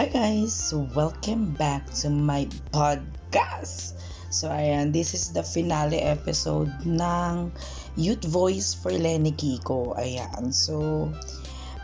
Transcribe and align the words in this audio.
Hi 0.00 0.08
guys! 0.08 0.72
Welcome 0.96 1.52
back 1.60 1.84
to 2.00 2.08
my 2.08 2.48
podcast! 2.72 4.00
So 4.32 4.48
ayan, 4.48 4.96
this 4.96 5.12
is 5.12 5.36
the 5.36 5.44
finale 5.44 6.00
episode 6.00 6.72
ng 6.88 7.52
Youth 8.00 8.24
Voice 8.24 8.72
for 8.72 8.96
Lenny 8.96 9.36
Kiko. 9.36 9.92
Ayan, 10.00 10.56
so 10.56 11.04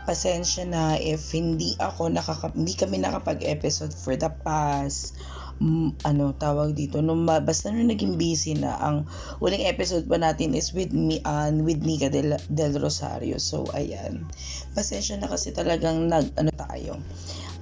pasensya 0.09 0.65
na 0.65 0.97
if 0.97 1.29
hindi 1.29 1.77
ako 1.77 2.09
nakaka 2.09 2.49
hindi 2.57 2.73
kami 2.73 3.05
nakapag-episode 3.05 3.93
for 3.93 4.17
the 4.17 4.33
past 4.41 5.13
mm, 5.61 5.93
ano 6.01 6.33
tawag 6.33 6.73
dito 6.73 7.05
nung 7.05 7.21
basta 7.21 7.69
nung 7.69 7.85
naging 7.85 8.17
busy 8.17 8.57
na 8.57 8.81
ang 8.81 9.05
huling 9.37 9.69
episode 9.69 10.09
pa 10.09 10.17
natin 10.17 10.57
is 10.57 10.73
with 10.73 10.89
me 10.89 11.21
and 11.21 11.61
uh, 11.61 11.65
with 11.69 11.85
Nika 11.85 12.09
del, 12.09 12.41
del 12.49 12.73
Rosario 12.81 13.37
so 13.37 13.69
ayan 13.77 14.25
pasensya 14.73 15.21
na 15.21 15.29
kasi 15.29 15.53
talagang 15.53 16.09
nag 16.09 16.33
ano 16.33 16.49
tayo 16.55 16.97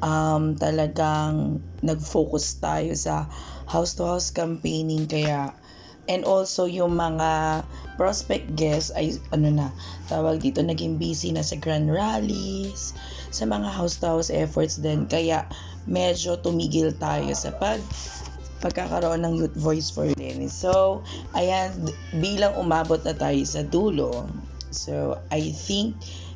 um, 0.05 0.53
talagang 0.53 1.65
nag-focus 1.81 2.61
tayo 2.61 2.93
sa 2.93 3.25
house 3.65 3.97
to 3.97 4.05
house 4.05 4.29
campaigning. 4.29 5.09
Kaya 5.09 5.57
and 6.05 6.21
also 6.21 6.69
yung 6.69 6.93
mga 6.93 7.65
prospect 7.97 8.53
guests 8.53 8.93
ay 8.93 9.17
ano 9.33 9.49
na 9.49 9.67
tawag 10.05 10.37
dito 10.37 10.61
naging 10.61 11.01
busy 11.01 11.33
na 11.33 11.41
sa 11.41 11.57
grand 11.57 11.89
rallies 11.89 12.93
sa 13.33 13.49
mga 13.49 13.65
house 13.73 13.97
to 13.97 14.05
house 14.05 14.29
efforts 14.29 14.77
din. 14.77 15.09
Kaya 15.09 15.49
medyo 15.89 16.37
tumigil 16.37 16.93
tayo 17.01 17.33
sa 17.33 17.49
pag 17.57 17.81
pagkakaroon 18.61 19.21
ng 19.21 19.33
youth 19.37 19.57
voice 19.57 19.93
for 19.93 20.09
Lenny. 20.17 20.49
So, 20.49 21.03
ayan, 21.37 21.85
bilang 22.17 22.57
umabot 22.57 22.97
na 23.05 23.13
tayo 23.13 23.37
sa 23.45 23.61
dulo, 23.61 24.25
so 24.73 25.21
I 25.29 25.53
think 25.53 25.93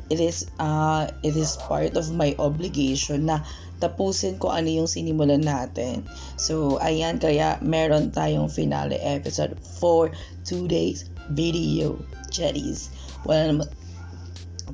it 0.10 0.20
is 0.20 0.50
uh, 0.58 1.06
it 1.22 1.38
is 1.38 1.58
part 1.70 1.94
of 1.94 2.10
my 2.10 2.34
obligation 2.42 3.30
na 3.30 3.46
tapusin 3.80 4.36
ko 4.42 4.52
ano 4.52 4.68
yung 4.68 4.90
sinimulan 4.90 5.42
natin. 5.42 6.04
So, 6.36 6.78
ayan, 6.84 7.24
kaya 7.24 7.58
meron 7.64 8.12
tayong 8.12 8.52
finale 8.52 9.00
episode 9.00 9.56
for 9.80 10.12
today's 10.44 11.08
video. 11.32 11.96
Cherries. 12.30 12.92
Wala 13.26 13.50
naman, 13.50 13.68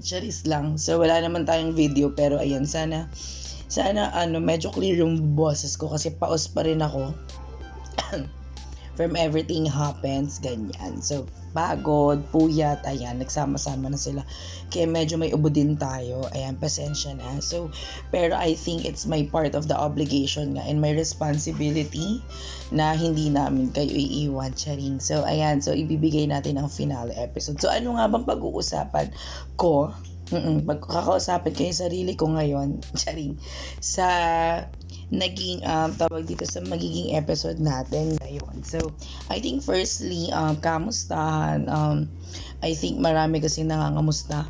cherries 0.02 0.44
lang. 0.50 0.76
So, 0.82 0.98
wala 1.00 1.22
naman 1.22 1.46
tayong 1.46 1.78
video, 1.78 2.12
pero 2.12 2.42
ayan, 2.42 2.66
sana, 2.66 3.08
sana, 3.70 4.12
ano, 4.12 4.42
medyo 4.42 4.74
clear 4.74 5.00
yung 5.00 5.38
boses 5.38 5.78
ko 5.78 5.88
kasi 5.94 6.12
paus 6.12 6.50
pa 6.50 6.66
rin 6.66 6.82
ako. 6.82 7.14
from 8.96 9.20
everything 9.20 9.68
happens, 9.68 10.40
ganyan. 10.40 11.04
So, 11.04 11.28
pagod, 11.56 12.28
puyat, 12.32 12.84
ayan, 12.84 13.24
nagsama-sama 13.24 13.88
na 13.88 14.00
sila. 14.00 14.28
Kaya 14.68 14.92
medyo 14.92 15.16
may 15.16 15.32
ubo 15.32 15.48
din 15.48 15.80
tayo, 15.80 16.28
ayan, 16.36 16.60
pasensya 16.60 17.16
na. 17.16 17.40
So, 17.40 17.72
pero 18.12 18.36
I 18.36 18.60
think 18.60 18.84
it's 18.84 19.08
my 19.08 19.24
part 19.32 19.56
of 19.56 19.72
the 19.72 19.78
obligation 19.80 20.60
nga 20.60 20.68
and 20.68 20.84
my 20.84 20.92
responsibility 20.92 22.20
na 22.76 22.92
hindi 22.96 23.32
namin 23.32 23.72
kayo 23.72 23.92
iiwan, 23.92 24.52
charing. 24.56 25.00
So, 25.00 25.24
ayan, 25.24 25.64
so 25.64 25.72
ibibigay 25.72 26.28
natin 26.28 26.60
ang 26.60 26.68
finale 26.68 27.16
episode. 27.16 27.60
So, 27.64 27.72
ano 27.72 27.96
nga 27.96 28.12
bang 28.12 28.28
pag-uusapan 28.28 29.16
ko? 29.56 29.96
Mm-mm, 30.26 30.66
pagkakausapin 30.66 31.54
kayo 31.54 31.70
sarili 31.70 32.18
ko 32.18 32.34
ngayon, 32.34 32.82
charing, 33.00 33.38
sa 33.78 34.08
naging 35.14 35.62
um, 35.66 35.94
tawag 35.94 36.26
dito 36.26 36.46
sa 36.50 36.62
magiging 36.66 37.14
episode 37.14 37.62
natin 37.62 38.18
ngayon. 38.18 38.66
So, 38.66 38.94
I 39.30 39.38
think 39.38 39.62
firstly, 39.62 40.34
um, 40.34 40.58
kamustahan. 40.58 41.70
Um, 41.70 42.10
I 42.66 42.74
think 42.74 42.98
marami 42.98 43.44
kasi 43.44 43.62
nangangamusta 43.62 44.50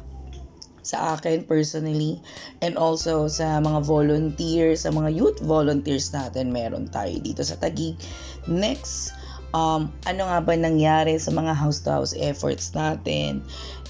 sa 0.86 1.18
akin 1.18 1.50
personally 1.50 2.22
and 2.62 2.78
also 2.78 3.26
sa 3.26 3.58
mga 3.58 3.82
volunteers, 3.84 4.86
sa 4.86 4.94
mga 4.94 5.18
youth 5.18 5.42
volunteers 5.42 6.14
natin 6.14 6.54
meron 6.54 6.86
tayo 6.94 7.18
dito 7.18 7.42
sa 7.42 7.58
Tagig. 7.58 7.98
Next, 8.46 9.18
um, 9.50 9.90
ano 10.06 10.22
nga 10.30 10.40
ba 10.46 10.54
nangyari 10.54 11.18
sa 11.18 11.34
mga 11.34 11.58
house-to-house 11.58 12.14
efforts 12.22 12.78
natin 12.78 13.42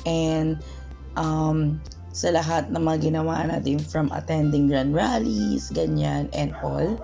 and 0.08 0.64
um, 1.20 1.84
sa 2.16 2.32
lahat 2.32 2.72
ng 2.72 2.80
mga 2.80 3.12
ginawa 3.12 3.44
natin 3.44 3.84
from 3.84 4.08
attending 4.16 4.72
grand 4.72 4.96
rallies, 4.96 5.68
ganyan, 5.76 6.32
and 6.32 6.56
all. 6.64 6.96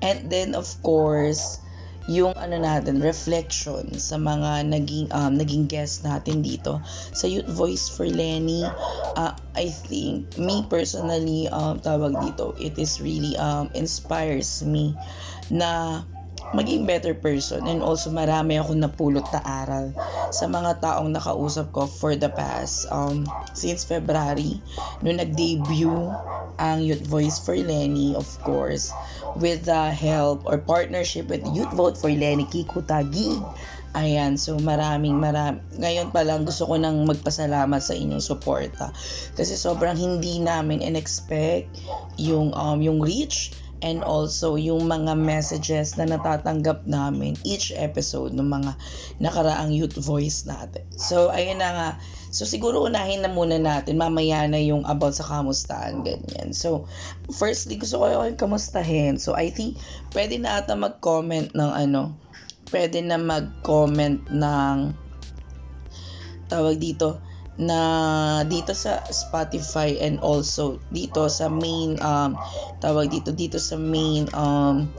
And 0.00 0.32
then, 0.32 0.56
of 0.56 0.64
course, 0.80 1.60
yung 2.08 2.32
ano 2.36 2.56
natin, 2.60 3.00
reflection 3.00 4.00
sa 4.00 4.16
mga 4.16 4.64
naging, 4.68 5.08
um, 5.12 5.36
naging 5.36 5.68
guest 5.68 6.04
natin 6.04 6.40
dito 6.40 6.80
sa 7.12 7.28
Youth 7.28 7.48
Voice 7.48 7.92
for 7.92 8.08
Lenny. 8.08 8.64
Uh, 9.16 9.36
I 9.52 9.68
think, 9.68 10.32
me 10.40 10.64
personally, 10.68 11.48
um, 11.52 11.80
tawag 11.84 12.16
dito, 12.24 12.56
it 12.56 12.80
is 12.80 13.04
really 13.04 13.36
um, 13.36 13.68
inspires 13.76 14.64
me 14.64 14.96
na 15.52 16.04
maging 16.52 16.84
better 16.84 17.16
person 17.16 17.64
and 17.64 17.80
also 17.80 18.12
marami 18.12 18.60
akong 18.60 18.82
napulot 18.82 19.24
na 19.32 19.40
aral 19.40 19.96
sa 20.28 20.44
mga 20.44 20.84
taong 20.84 21.14
nakausap 21.14 21.72
ko 21.72 21.88
for 21.88 22.12
the 22.18 22.28
past 22.28 22.84
um, 22.92 23.24
since 23.56 23.86
February 23.86 24.60
nung 25.00 25.16
nag-debut 25.16 26.12
ang 26.60 26.84
Youth 26.84 27.06
Voice 27.08 27.40
for 27.40 27.56
Lenny 27.56 28.14
of 28.14 28.28
course 28.44 28.92
with 29.34 29.66
the 29.66 29.90
help 29.90 30.46
or 30.46 30.58
partnership 30.58 31.26
with 31.26 31.42
Youth 31.50 31.72
Vote 31.74 31.98
for 31.98 32.10
Lenny 32.10 32.46
Kiko 32.46 32.86
Tagi. 32.86 33.38
Ayan, 33.94 34.34
so 34.34 34.58
maraming 34.58 35.22
maram 35.22 35.62
ngayon 35.78 36.10
pa 36.10 36.26
lang 36.26 36.42
gusto 36.42 36.66
ko 36.66 36.74
nang 36.74 37.06
magpasalamat 37.06 37.78
sa 37.78 37.94
inyong 37.94 38.22
suporta. 38.22 38.90
Kasi 39.38 39.54
sobrang 39.54 39.94
hindi 39.94 40.42
namin 40.42 40.82
in-expect 40.82 41.70
yung 42.18 42.50
um 42.58 42.82
yung 42.82 42.98
reach 42.98 43.54
and 43.84 44.00
also 44.00 44.56
yung 44.56 44.88
mga 44.88 45.12
messages 45.12 46.00
na 46.00 46.08
natatanggap 46.08 46.88
namin 46.88 47.36
each 47.44 47.68
episode 47.76 48.32
ng 48.32 48.48
mga 48.48 48.72
nakaraang 49.20 49.76
youth 49.76 50.00
voice 50.00 50.48
natin. 50.48 50.88
So, 50.96 51.28
ayun 51.28 51.60
na 51.60 51.70
nga. 51.76 51.90
So, 52.32 52.48
siguro 52.48 52.80
unahin 52.88 53.20
na 53.20 53.28
muna 53.28 53.60
natin. 53.60 54.00
Mamaya 54.00 54.48
na 54.48 54.56
yung 54.56 54.88
about 54.88 55.12
sa 55.12 55.28
kamustahan, 55.28 56.00
ganyan. 56.00 56.56
So, 56.56 56.88
firstly, 57.28 57.76
gusto 57.76 58.00
ko 58.00 58.08
yung 58.08 58.40
kamustahin. 58.40 59.20
So, 59.20 59.36
I 59.36 59.52
think, 59.52 59.76
pwede 60.16 60.40
na 60.40 60.64
ata 60.64 60.72
mag-comment 60.72 61.52
ng 61.52 61.70
ano, 61.76 62.16
pwede 62.72 63.04
na 63.04 63.20
mag-comment 63.20 64.24
ng 64.32 64.96
tawag 66.48 66.80
dito, 66.80 67.20
na 67.54 68.42
dito 68.50 68.74
sa 68.74 68.98
Spotify 69.14 69.94
and 70.02 70.18
also 70.18 70.82
dito 70.90 71.30
sa 71.30 71.46
main 71.46 71.94
um 72.02 72.34
tawag 72.82 73.06
dito 73.14 73.30
dito 73.30 73.62
sa 73.62 73.78
main 73.78 74.26
um 74.34 74.90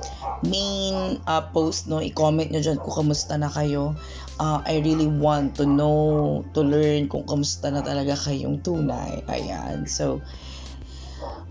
main 0.44 1.20
uh, 1.28 1.44
post 1.52 1.88
no? 1.88 2.00
I-comment 2.00 2.52
nyo 2.52 2.62
dyan 2.62 2.80
kung 2.80 3.06
kamusta 3.06 3.36
na 3.36 3.50
kayo. 3.50 3.96
Uh, 4.36 4.60
I 4.68 4.84
really 4.84 5.08
want 5.08 5.56
to 5.60 5.64
know 5.64 6.44
to 6.52 6.60
learn 6.60 7.08
kung 7.08 7.24
kamusta 7.24 7.72
na 7.72 7.80
talaga 7.80 8.16
kayong 8.20 8.60
tunay. 8.60 9.24
Ayan. 9.32 9.88
So 9.88 10.20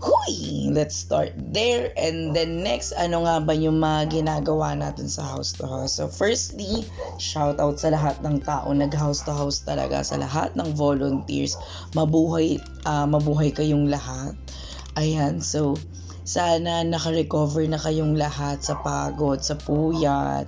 Huy! 0.05 0.69
Let's 0.69 0.93
start 0.93 1.33
there. 1.33 1.89
And 1.97 2.37
then 2.37 2.61
next, 2.61 2.93
ano 2.93 3.25
nga 3.25 3.41
ba 3.41 3.57
yung 3.57 3.81
mga 3.81 4.21
ginagawa 4.21 4.77
natin 4.77 5.09
sa 5.09 5.25
house 5.25 5.57
to 5.57 5.65
house? 5.65 5.97
So 5.97 6.05
firstly, 6.05 6.85
shout 7.17 7.57
out 7.57 7.81
sa 7.81 7.89
lahat 7.89 8.21
ng 8.21 8.45
tao 8.45 8.69
nag 8.69 8.93
house 8.93 9.25
to 9.25 9.33
house 9.33 9.65
talaga, 9.65 10.05
sa 10.05 10.21
lahat 10.21 10.53
ng 10.53 10.77
volunteers. 10.77 11.57
Mabuhay, 11.97 12.61
uh, 12.85 13.09
mabuhay 13.09 13.49
kayong 13.49 13.89
lahat. 13.89 14.37
Ayan, 14.93 15.41
so 15.41 15.73
sana 16.21 16.85
naka-recover 16.85 17.65
na 17.65 17.81
kayong 17.81 18.13
lahat 18.13 18.61
sa 18.61 18.77
pagod, 18.77 19.41
sa 19.41 19.57
puyat. 19.57 20.45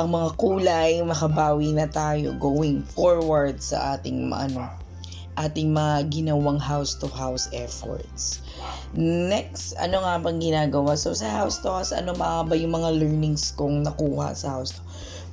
Ang 0.00 0.08
mga 0.16 0.28
kulay, 0.36 1.00
makabawi 1.04 1.76
na 1.76 1.88
tayo 1.92 2.32
going 2.40 2.84
forward 2.84 3.60
sa 3.60 3.96
ating 3.96 4.32
ano, 4.32 4.85
ating 5.36 5.72
mga 5.72 6.08
ginawang 6.08 6.56
house-to-house 6.56 7.52
efforts. 7.52 8.40
Next, 8.96 9.76
ano 9.76 10.00
nga 10.02 10.16
bang 10.18 10.40
ginagawa? 10.40 10.96
So, 10.96 11.12
sa 11.12 11.28
house-to-house, 11.28 11.92
ano 11.92 12.16
mga 12.16 12.48
ba 12.48 12.54
yung 12.56 12.72
mga 12.72 12.90
learnings 12.96 13.52
kong 13.52 13.84
nakuha 13.84 14.32
sa 14.32 14.60
house 14.60 14.80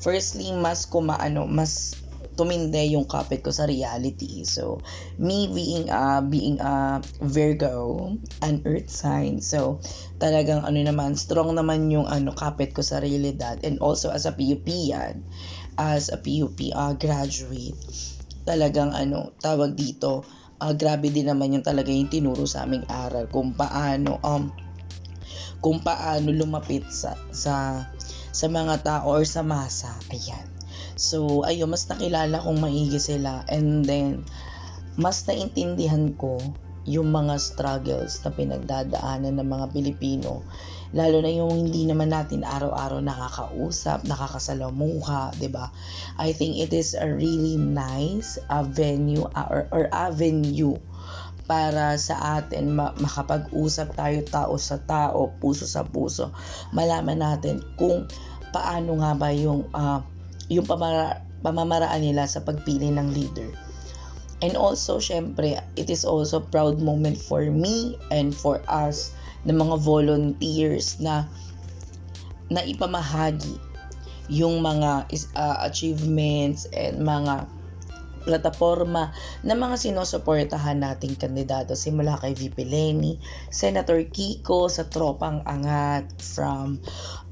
Firstly, 0.03 0.51
mas 0.51 0.83
kumaano, 0.83 1.47
mas 1.47 1.95
tuminde 2.35 2.83
yung 2.91 3.07
kapit 3.07 3.39
ko 3.39 3.55
sa 3.55 3.63
reality. 3.63 4.43
So, 4.43 4.83
me 5.15 5.47
being 5.47 5.87
a, 5.87 6.19
being 6.19 6.59
a 6.59 6.99
Virgo, 7.23 8.11
an 8.43 8.67
earth 8.67 8.91
sign. 8.91 9.39
So, 9.39 9.79
talagang 10.19 10.67
ano 10.67 10.75
naman, 10.75 11.15
strong 11.15 11.55
naman 11.55 11.87
yung 11.87 12.03
ano 12.03 12.35
kapit 12.35 12.75
ko 12.75 12.83
sa 12.83 12.99
realidad. 12.99 13.63
And 13.63 13.79
also 13.79 14.11
as 14.11 14.27
a 14.27 14.35
PUP 14.35 14.67
yan, 14.67 15.23
as 15.79 16.11
a 16.11 16.19
PUP 16.19 16.59
uh, 16.75 16.99
graduate 16.99 17.79
talagang 18.43 18.91
ano, 18.91 19.35
tawag 19.39 19.75
dito, 19.75 20.23
uh, 20.59 20.73
grabe 20.75 21.11
din 21.11 21.27
naman 21.27 21.55
yung 21.55 21.65
talaga 21.65 21.91
yung 21.91 22.11
tinuro 22.11 22.47
sa 22.47 22.63
aming 22.63 22.87
aral 22.87 23.27
kung 23.27 23.55
paano 23.55 24.19
um 24.23 24.51
kung 25.63 25.79
paano 25.79 26.27
lumapit 26.35 26.83
sa 26.91 27.15
sa 27.31 27.87
sa 28.33 28.45
mga 28.51 28.83
tao 28.83 29.15
or 29.15 29.23
sa 29.23 29.45
masa. 29.47 29.95
Ayan. 30.11 30.43
So, 30.99 31.47
ayun, 31.47 31.71
mas 31.71 31.87
nakilala 31.87 32.43
kong 32.43 32.59
maigi 32.59 32.99
sila 32.99 33.47
and 33.47 33.87
then 33.87 34.27
mas 34.99 35.25
naintindihan 35.25 36.13
ko 36.19 36.37
yung 36.83 37.15
mga 37.15 37.39
struggles 37.39 38.19
na 38.21 38.29
pinagdadaanan 38.35 39.39
ng 39.39 39.47
mga 39.47 39.65
Pilipino 39.71 40.43
lalo 40.93 41.25
na 41.25 41.31
yung 41.33 41.49
hindi 41.49 41.89
naman 41.89 42.13
natin 42.13 42.45
araw-araw 42.45 43.01
nakakausap, 43.01 44.05
nakakasalamuha, 44.05 45.33
ba? 45.49 45.73
I 46.21 46.37
think 46.37 46.61
it 46.61 46.69
is 46.69 46.93
a 46.93 47.09
really 47.09 47.57
nice 47.57 48.37
avenue 48.45 49.25
uh, 49.33 49.47
or, 49.49 49.61
or 49.73 49.83
avenue 49.89 50.77
para 51.49 51.97
sa 51.97 52.39
atin 52.39 52.77
ma- 52.77 52.93
makapag-usap 52.95 53.97
tayo 53.97 54.21
tao 54.29 54.53
sa 54.61 54.77
tao, 54.79 55.33
puso 55.41 55.65
sa 55.65 55.81
puso. 55.81 56.29
Malaman 56.71 57.19
natin 57.19 57.59
kung 57.75 58.05
paano 58.53 59.01
nga 59.01 59.17
ba 59.17 59.33
yung 59.33 59.65
uh, 59.73 59.99
yung 60.47 60.69
pamara- 60.69 61.25
pamamaraan 61.41 62.05
nila 62.05 62.29
sa 62.29 62.45
pagpili 62.45 62.93
ng 62.93 63.09
leader. 63.11 63.49
And 64.43 64.59
also, 64.59 64.99
syempre, 64.99 65.55
it 65.79 65.87
is 65.87 66.03
also 66.03 66.43
proud 66.43 66.83
moment 66.83 67.15
for 67.15 67.47
me 67.47 67.95
and 68.11 68.35
for 68.35 68.59
us 68.67 69.15
ng 69.43 69.57
mga 69.57 69.75
volunteers 69.79 70.99
na 70.99 71.27
na 72.51 72.61
ipamahagi 72.63 73.59
yung 74.31 74.63
mga 74.63 75.09
uh, 75.35 75.57
achievements 75.67 76.67
and 76.71 77.03
mga 77.03 77.47
plataforma 78.23 79.11
ng 79.43 79.59
mga 79.59 79.75
sinusuportahan 79.75 80.79
nating 80.79 81.19
kandidato 81.19 81.75
simula 81.75 82.15
kay 82.23 82.31
VP 82.31 82.55
Lenny, 82.63 83.19
Senator 83.51 83.99
Kiko 84.07 84.71
sa 84.71 84.87
Tropang 84.87 85.43
Angat 85.43 86.07
from 86.23 86.79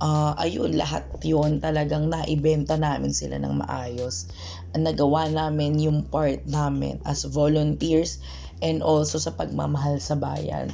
uh, 0.03 0.35
ayun 0.35 0.75
lahat 0.75 1.07
yon 1.23 1.63
talagang 1.63 2.11
naibenta 2.11 2.75
namin 2.75 3.15
sila 3.15 3.39
ng 3.39 3.63
maayos. 3.63 4.27
Nagawa 4.75 5.31
namin 5.31 5.79
yung 5.79 6.03
part 6.11 6.43
namin 6.43 6.99
as 7.07 7.23
volunteers 7.23 8.19
and 8.59 8.83
also 8.83 9.17
sa 9.17 9.33
pagmamahal 9.33 9.97
sa 10.03 10.19
bayan. 10.19 10.69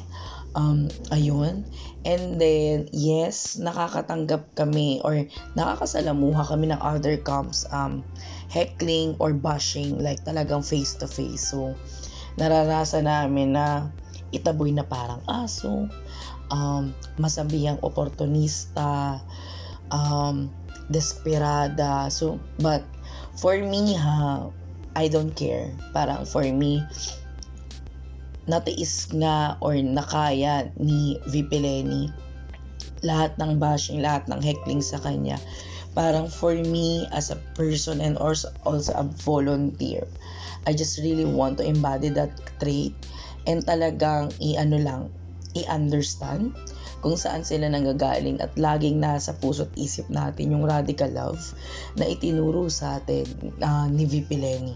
Um, 0.58 0.90
ayun. 1.14 1.70
And 2.02 2.42
then, 2.42 2.90
yes, 2.90 3.62
nakakatanggap 3.62 4.58
kami 4.58 5.06
or 5.06 5.30
nakakasalamuha 5.54 6.50
kami 6.50 6.74
ng 6.74 6.82
other 6.82 7.22
camps 7.22 7.70
um, 7.70 8.02
heckling 8.50 9.14
or 9.22 9.38
bashing 9.38 10.02
like 10.02 10.26
talagang 10.26 10.66
face 10.66 10.98
to 10.98 11.06
face. 11.06 11.54
So, 11.54 11.78
nararasa 12.42 13.06
namin 13.06 13.54
na 13.54 13.94
itaboy 14.34 14.74
na 14.74 14.82
parang 14.82 15.22
aso, 15.30 15.86
um, 16.50 16.90
masabihang 17.22 17.78
oportunista, 17.86 19.22
um, 19.94 20.50
desperada. 20.90 22.10
So, 22.10 22.42
but 22.58 22.82
for 23.38 23.54
me 23.62 23.94
ha, 23.94 24.50
I 24.98 25.06
don't 25.06 25.38
care. 25.38 25.70
Parang 25.94 26.26
for 26.26 26.42
me, 26.42 26.82
natiis 28.48 29.12
nga 29.12 29.60
or 29.60 29.76
nakaya 29.76 30.72
ni 30.80 31.20
VP 31.28 31.60
lahat 33.06 33.38
ng 33.38 33.62
bashing, 33.62 34.02
lahat 34.02 34.26
ng 34.26 34.42
heckling 34.42 34.82
sa 34.82 34.98
kanya. 34.98 35.38
Parang 35.94 36.30
for 36.30 36.54
me 36.54 37.06
as 37.14 37.30
a 37.34 37.38
person 37.58 38.02
and 38.02 38.18
also, 38.18 38.50
also 38.66 38.94
a 38.94 39.06
volunteer, 39.26 40.06
I 40.66 40.74
just 40.74 41.02
really 41.02 41.26
want 41.26 41.58
to 41.58 41.66
embody 41.66 42.10
that 42.14 42.34
trait 42.62 42.94
and 43.50 43.66
talagang 43.66 44.34
i-ano 44.38 44.78
lang, 44.78 45.02
i-understand 45.58 46.54
kung 47.02 47.14
saan 47.14 47.46
sila 47.46 47.70
nanggagaling 47.70 48.42
at 48.42 48.54
laging 48.58 48.98
nasa 48.98 49.34
puso't 49.38 49.70
isip 49.78 50.10
natin 50.10 50.54
yung 50.54 50.66
radical 50.66 51.10
love 51.14 51.42
na 51.94 52.10
itinuro 52.10 52.70
sa 52.74 52.98
atin 52.98 53.26
uh, 53.62 53.86
ni 53.90 54.06
VP 54.10 54.30
Lenny. 54.38 54.76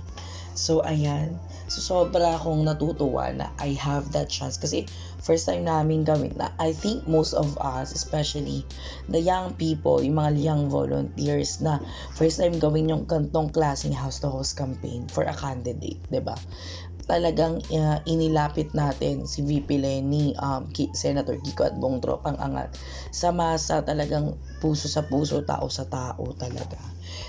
So, 0.53 0.83
ayan. 0.83 1.39
So, 1.71 1.79
sobra 1.79 2.35
akong 2.35 2.67
natutuwa 2.67 3.31
na 3.31 3.55
I 3.55 3.73
have 3.79 4.11
that 4.11 4.27
chance. 4.27 4.59
Kasi, 4.59 4.85
first 5.23 5.47
time 5.47 5.63
namin 5.63 6.03
gawin 6.03 6.35
na 6.35 6.51
I 6.59 6.75
think 6.75 7.07
most 7.07 7.31
of 7.31 7.55
us, 7.61 7.95
especially 7.95 8.67
the 9.07 9.23
young 9.23 9.55
people, 9.55 10.03
yung 10.03 10.19
mga 10.19 10.31
young 10.41 10.63
volunteers 10.67 11.63
na 11.63 11.79
first 12.17 12.43
time 12.43 12.59
gawin 12.59 12.91
yung 12.91 13.07
kantong 13.07 13.53
klaseng 13.53 13.95
house-to-house 13.95 14.51
campaign 14.51 15.07
for 15.07 15.23
a 15.23 15.35
candidate, 15.35 16.03
ba 16.11 16.19
diba? 16.19 16.35
talagang 17.11 17.59
uh, 17.75 17.99
inilapit 18.07 18.71
natin 18.71 19.27
si 19.27 19.43
VP 19.43 19.83
Lenny, 19.83 20.31
um, 20.39 20.71
Ki- 20.71 20.95
Senator 20.95 21.35
Kiko 21.35 21.67
at 21.67 21.75
buong 21.75 21.99
tropang 21.99 22.39
angat 22.39 22.71
sa 23.11 23.35
masa 23.35 23.83
talagang 23.83 24.39
puso 24.63 24.87
sa 24.87 25.03
puso, 25.03 25.43
tao 25.43 25.67
sa 25.67 25.83
tao 25.89 26.23
talaga. 26.39 26.79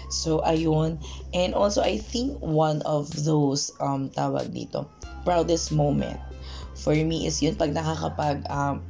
So, 0.08 0.40
ayun. 0.44 1.00
And 1.32 1.54
also, 1.54 1.82
I 1.82 1.98
think 1.98 2.38
one 2.40 2.82
of 2.82 3.10
those, 3.12 3.72
um, 3.80 4.12
tawag 4.12 4.52
dito, 4.52 4.88
proudest 5.22 5.70
moment 5.70 6.18
for 6.74 6.94
me 6.96 7.26
is 7.30 7.38
yun 7.38 7.54
pag 7.54 7.70
nakakapag, 7.70 8.42
um, 8.50 8.82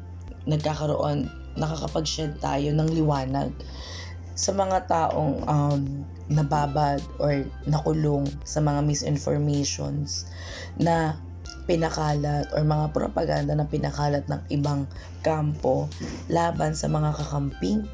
nagkakaroon, 0.49 1.29
nakakapag-shed 1.55 2.41
tayo 2.41 2.73
ng 2.73 2.89
liwanag 2.89 3.53
sa 4.33 4.51
mga 4.57 4.89
taong 4.89 5.45
um, 5.45 5.81
nababad 6.33 7.05
or 7.21 7.45
nakulong 7.69 8.25
sa 8.49 8.65
mga 8.65 8.81
misinformations 8.81 10.25
na 10.81 11.21
pinakalat 11.69 12.49
or 12.57 12.65
mga 12.67 12.91
propaganda 12.91 13.55
na 13.55 13.69
pinakalat 13.69 14.27
ng 14.27 14.41
ibang 14.51 14.89
kampo 15.23 15.87
laban 16.27 16.75
sa 16.75 16.91
mga 16.91 17.15
kakamping 17.15 17.87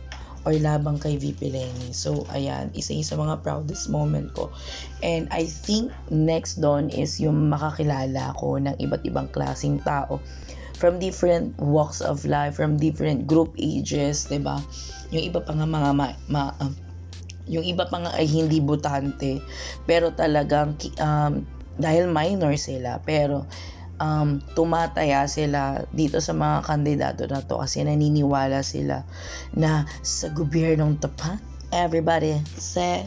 or 0.47 0.55
labang 0.59 1.03
kay 1.03 1.19
VP 1.19 1.51
Lenny. 1.51 1.91
So, 1.91 2.27
ayan, 2.31 2.71
isa 2.75 2.95
yung 2.95 3.09
sa 3.09 3.19
mga 3.19 3.43
proudest 3.43 3.91
moment 3.91 4.31
ko. 4.35 4.55
And 5.03 5.27
I 5.35 5.47
think 5.47 5.91
next 6.11 6.63
doon 6.63 6.91
is 6.91 7.19
yung 7.19 7.51
makakilala 7.51 8.35
ko 8.39 8.59
ng 8.59 8.79
iba't 8.79 9.03
ibang 9.07 9.31
klaseng 9.31 9.83
tao 9.83 10.23
from 10.79 11.03
different 11.03 11.59
walks 11.59 11.99
of 11.99 12.23
life, 12.23 12.55
from 12.55 12.79
different 12.79 13.27
group 13.27 13.51
ages, 13.59 14.31
'di 14.31 14.39
ba? 14.39 14.63
Yung 15.11 15.27
iba 15.27 15.43
pa 15.43 15.53
nga 15.59 15.67
mga 15.67 15.91
ma, 15.91 16.07
ma 16.31 16.55
uh, 16.55 16.71
yung 17.51 17.67
iba 17.67 17.89
pa 17.91 17.99
nga 17.99 18.15
ay 18.15 18.31
hindi 18.31 18.63
butante, 18.63 19.43
pero 19.89 20.15
talagang 20.15 20.79
um, 21.03 21.43
dahil 21.75 22.07
minor 22.07 22.55
sila, 22.55 23.03
pero 23.03 23.47
um, 23.99 24.43
tumataya 24.55 25.27
sila 25.27 25.85
dito 25.91 26.23
sa 26.23 26.35
mga 26.35 26.65
kandidato 26.65 27.23
na 27.27 27.43
to 27.43 27.59
kasi 27.59 27.83
naniniwala 27.83 28.63
sila 28.63 29.05
na 29.55 29.85
sa 30.03 30.31
gobyernong 30.33 30.99
tapat, 31.03 31.39
everybody 31.75 32.39
say, 32.57 33.05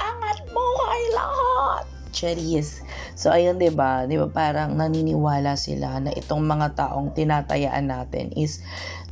angat 0.00 0.38
mo 0.52 0.64
kay 0.64 1.04
lahat! 1.14 1.84
Cherise. 2.08 2.82
So, 3.14 3.30
ayun, 3.30 3.60
'di 3.60 3.70
ba? 3.76 4.08
'Di 4.08 4.18
ba 4.18 4.28
parang 4.32 4.74
naniniwala 4.74 5.54
sila 5.54 6.02
na 6.02 6.10
itong 6.10 6.42
mga 6.42 6.74
taong 6.74 7.14
tinatayaan 7.14 7.86
natin 7.86 8.32
is 8.34 8.64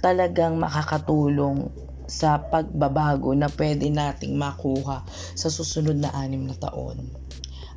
talagang 0.03 0.59
makakatulong 0.59 1.71
sa 2.07 2.39
pagbabago 2.39 3.35
na 3.35 3.51
pwede 3.51 3.91
nating 3.91 4.39
makuha 4.39 5.03
sa 5.35 5.49
susunod 5.51 5.99
na 5.99 6.15
anim 6.15 6.47
na 6.47 6.55
taon. 6.55 7.11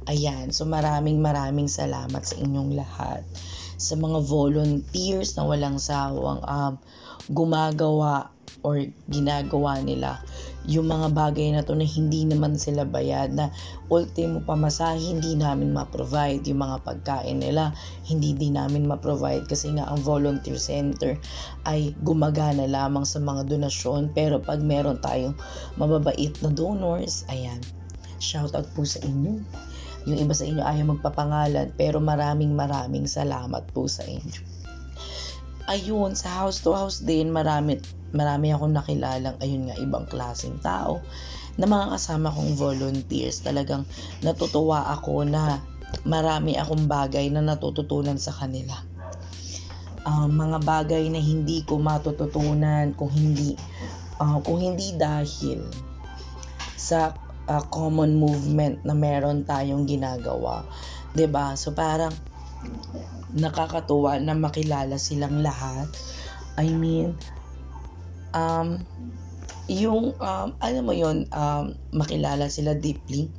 Ayan, 0.08 0.56
so 0.56 0.64
maraming 0.64 1.20
maraming 1.20 1.68
salamat 1.68 2.24
sa 2.24 2.40
inyong 2.40 2.72
lahat. 2.80 3.28
Sa 3.76 4.00
mga 4.00 4.24
volunteers 4.24 5.36
na 5.36 5.44
walang 5.44 5.76
sawang 5.76 6.40
um, 6.44 6.80
gumagawa 7.28 8.32
or 8.64 8.80
ginagawa 9.08 9.80
nila. 9.80 10.20
Yung 10.68 10.92
mga 10.92 11.16
bagay 11.16 11.56
na 11.56 11.64
to 11.64 11.74
na 11.76 11.88
hindi 11.88 12.28
naman 12.28 12.60
sila 12.60 12.84
bayad 12.84 13.32
na 13.32 13.50
ultimo 13.88 14.44
pamasahe 14.44 15.00
hindi 15.00 15.40
namin 15.40 15.72
ma-provide 15.72 16.44
yung 16.48 16.62
mga 16.64 16.78
pagkain 16.84 17.40
nila. 17.40 17.72
Hindi 18.04 18.36
din 18.36 18.60
namin 18.60 18.90
ma-provide 18.90 19.48
kasi 19.48 19.72
nga 19.76 19.88
ang 19.88 20.04
volunteer 20.04 20.60
center 20.60 21.16
ay 21.64 21.96
gumagana 22.04 22.68
lamang 22.68 23.08
sa 23.08 23.24
mga 23.24 23.48
donasyon. 23.48 24.12
Pero 24.12 24.44
pag 24.44 24.60
meron 24.60 25.00
tayong 25.00 25.36
mababait 25.80 26.36
na 26.44 26.52
donors 26.52 27.24
ayan. 27.32 27.60
Shout 28.20 28.52
out 28.52 28.68
po 28.76 28.84
sa 28.84 29.00
inyo 29.00 29.40
yung 30.08 30.20
iba 30.20 30.32
sa 30.32 30.48
inyo 30.48 30.64
ayaw 30.64 30.86
magpapangalan 30.96 31.76
pero 31.76 32.00
maraming 32.00 32.56
maraming 32.56 33.10
salamat 33.10 33.68
po 33.76 33.88
sa 33.92 34.08
inyo. 34.08 34.40
Ayun, 35.70 36.18
sa 36.18 36.44
house 36.44 36.66
to 36.66 36.74
house 36.74 37.04
din 37.04 37.30
marami 37.30 37.78
marami 38.10 38.50
akong 38.50 38.74
nakilalang 38.74 39.38
ayun 39.38 39.70
nga 39.70 39.78
ibang 39.78 40.10
klaseng 40.10 40.58
tao 40.66 41.04
na 41.60 41.68
mga 41.68 41.94
kasama 41.94 42.34
kong 42.34 42.58
volunteers. 42.58 43.44
Talagang 43.44 43.86
natutuwa 44.26 44.90
ako 44.96 45.28
na 45.28 45.62
marami 46.08 46.56
akong 46.56 46.88
bagay 46.90 47.30
na 47.30 47.44
natututunan 47.44 48.18
sa 48.18 48.34
kanila. 48.34 48.74
Uh, 50.08 50.26
mga 50.26 50.64
bagay 50.64 51.06
na 51.12 51.20
hindi 51.20 51.62
ko 51.68 51.78
matututunan 51.78 52.96
kung 52.96 53.12
hindi 53.12 53.54
uh, 54.18 54.40
kung 54.42 54.58
hindi 54.64 54.96
dahil 54.96 55.68
sa 56.80 57.14
uh, 57.50 57.66
common 57.74 58.16
movement 58.16 58.86
na 58.86 58.94
meron 58.94 59.44
tayong 59.44 59.90
ginagawa. 59.90 60.70
'Di 61.18 61.26
ba? 61.26 61.58
So 61.58 61.74
parang 61.74 62.14
nakakatuwa 63.34 64.22
na 64.22 64.38
makilala 64.38 65.02
silang 65.02 65.42
lahat. 65.42 65.90
I 66.60 66.70
mean, 66.70 67.18
um, 68.36 68.84
yung, 69.70 70.18
um, 70.18 70.50
alam 70.60 70.84
mo 70.84 70.92
yon 70.92 71.30
um, 71.32 71.78
makilala 71.94 72.50
sila 72.52 72.76
deeply. 72.76 73.32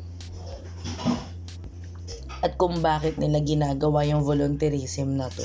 at 2.40 2.56
kung 2.56 2.80
bakit 2.80 3.20
nila 3.20 3.44
ginagawa 3.44 4.04
yung 4.08 4.24
volunteerism 4.24 5.20
na 5.20 5.28
to. 5.28 5.44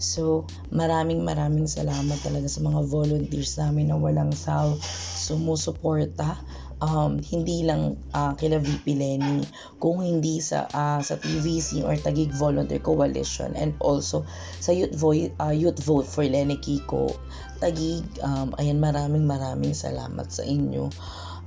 So, 0.00 0.48
maraming 0.72 1.26
maraming 1.26 1.68
salamat 1.68 2.16
talaga 2.24 2.48
sa 2.48 2.64
mga 2.64 2.80
volunteers 2.88 3.58
namin 3.60 3.92
na 3.92 4.00
walang 4.00 4.32
saw 4.32 4.72
sumusuporta 5.20 6.40
um, 6.80 7.20
hindi 7.20 7.62
lang 7.62 8.00
uh, 8.16 8.32
kila 8.34 8.60
VP 8.60 8.96
Lenny, 8.96 9.44
kung 9.78 10.00
hindi 10.00 10.40
sa 10.40 10.66
uh, 10.72 11.00
sa 11.00 11.16
TVC 11.20 11.84
or 11.84 11.96
Tagig 12.00 12.32
Volunteer 12.34 12.80
Coalition 12.80 13.52
and 13.54 13.76
also 13.80 14.24
sa 14.58 14.72
Youth 14.72 14.96
Vote, 14.96 15.32
uh, 15.40 15.54
Youth 15.54 15.80
Vote 15.84 16.08
for 16.08 16.24
Lenny 16.24 16.56
Kiko, 16.58 17.14
Tagig, 17.60 18.04
um, 18.24 18.56
ayan 18.56 18.80
maraming 18.80 19.28
maraming 19.28 19.76
salamat 19.76 20.28
sa 20.32 20.42
inyo. 20.42 20.88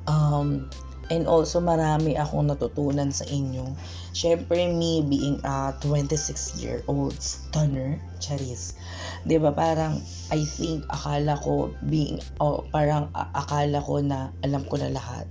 Um, 0.05 0.69
and 1.11 1.27
also 1.27 1.59
marami 1.59 2.15
akong 2.15 2.47
natutunan 2.47 3.11
sa 3.11 3.27
inyo. 3.27 3.75
Syempre 4.15 4.69
me 4.71 5.03
being 5.03 5.41
a 5.43 5.75
26 5.83 6.61
year 6.61 6.79
old 6.87 7.17
stunner, 7.19 7.99
Charis 8.23 8.77
'di 9.23 9.39
ba 9.39 9.55
parang 9.55 9.99
I 10.31 10.43
think 10.43 10.87
akala 10.91 11.39
ko 11.39 11.71
being 11.83 12.19
oh, 12.43 12.67
parang 12.71 13.11
akala 13.13 13.79
ko 13.79 14.03
na 14.03 14.35
alam 14.43 14.63
ko 14.67 14.79
na 14.79 14.91
lahat 14.91 15.27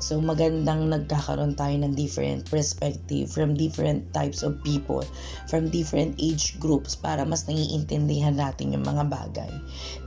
So 0.00 0.16
magandang 0.16 0.88
nagkakaroon 0.88 1.60
tayo 1.60 1.76
ng 1.76 1.92
different 1.92 2.48
perspective 2.48 3.28
from 3.28 3.52
different 3.52 4.08
types 4.16 4.40
of 4.40 4.56
people, 4.64 5.04
from 5.44 5.68
different 5.68 6.16
age 6.16 6.56
groups 6.56 6.96
para 6.96 7.28
mas 7.28 7.44
naiintindihan 7.44 8.34
natin 8.34 8.72
yung 8.72 8.82
mga 8.82 9.06
bagay. 9.12 9.52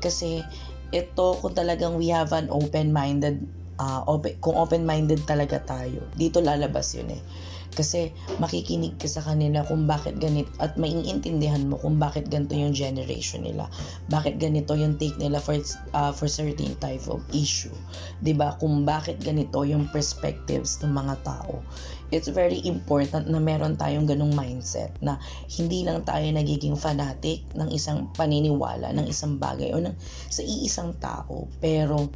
Kasi 0.02 0.42
ito 0.90 1.38
kung 1.38 1.54
talagang 1.54 1.96
we 1.96 2.10
have 2.10 2.34
an 2.34 2.50
open-minded 2.50 3.46
uh, 3.78 4.02
open, 4.10 4.34
kung 4.42 4.58
open-minded 4.58 5.22
talaga 5.30 5.62
tayo, 5.62 6.10
dito 6.18 6.42
lalabas 6.42 6.98
yun 6.98 7.14
eh 7.14 7.24
kasi 7.74 8.14
makikinig 8.38 8.96
ka 9.02 9.10
sa 9.10 9.26
kanila 9.26 9.66
kung 9.66 9.90
bakit 9.90 10.22
ganito 10.22 10.50
at 10.62 10.78
maiintindihan 10.78 11.66
mo 11.66 11.82
kung 11.82 11.98
bakit 11.98 12.30
ganito 12.30 12.54
yung 12.54 12.72
generation 12.74 13.44
nila. 13.44 13.70
Bakit 14.08 14.38
ganito 14.38 14.78
yung 14.78 15.02
take 15.02 15.18
nila 15.18 15.42
for 15.42 15.58
uh, 15.98 16.14
for 16.14 16.30
certain 16.30 16.78
type 16.78 17.04
of 17.10 17.26
issue. 17.34 17.74
'Di 18.22 18.38
ba? 18.38 18.56
Kung 18.62 18.86
bakit 18.86 19.20
ganito 19.22 19.66
yung 19.66 19.90
perspectives 19.90 20.80
ng 20.86 20.94
mga 20.94 21.16
tao. 21.26 21.66
It's 22.14 22.30
very 22.30 22.62
important 22.70 23.26
na 23.26 23.42
meron 23.42 23.74
tayong 23.74 24.06
ganung 24.06 24.38
mindset 24.38 24.94
na 25.02 25.18
hindi 25.50 25.82
lang 25.82 26.06
tayo 26.06 26.30
nagiging 26.30 26.78
fanatic 26.78 27.42
ng 27.58 27.74
isang 27.74 28.14
paniniwala, 28.14 28.94
ng 28.94 29.10
isang 29.10 29.42
bagay 29.42 29.74
o 29.74 29.82
ng 29.82 29.98
sa 30.30 30.46
iisang 30.46 30.94
tao, 31.02 31.50
pero 31.58 32.14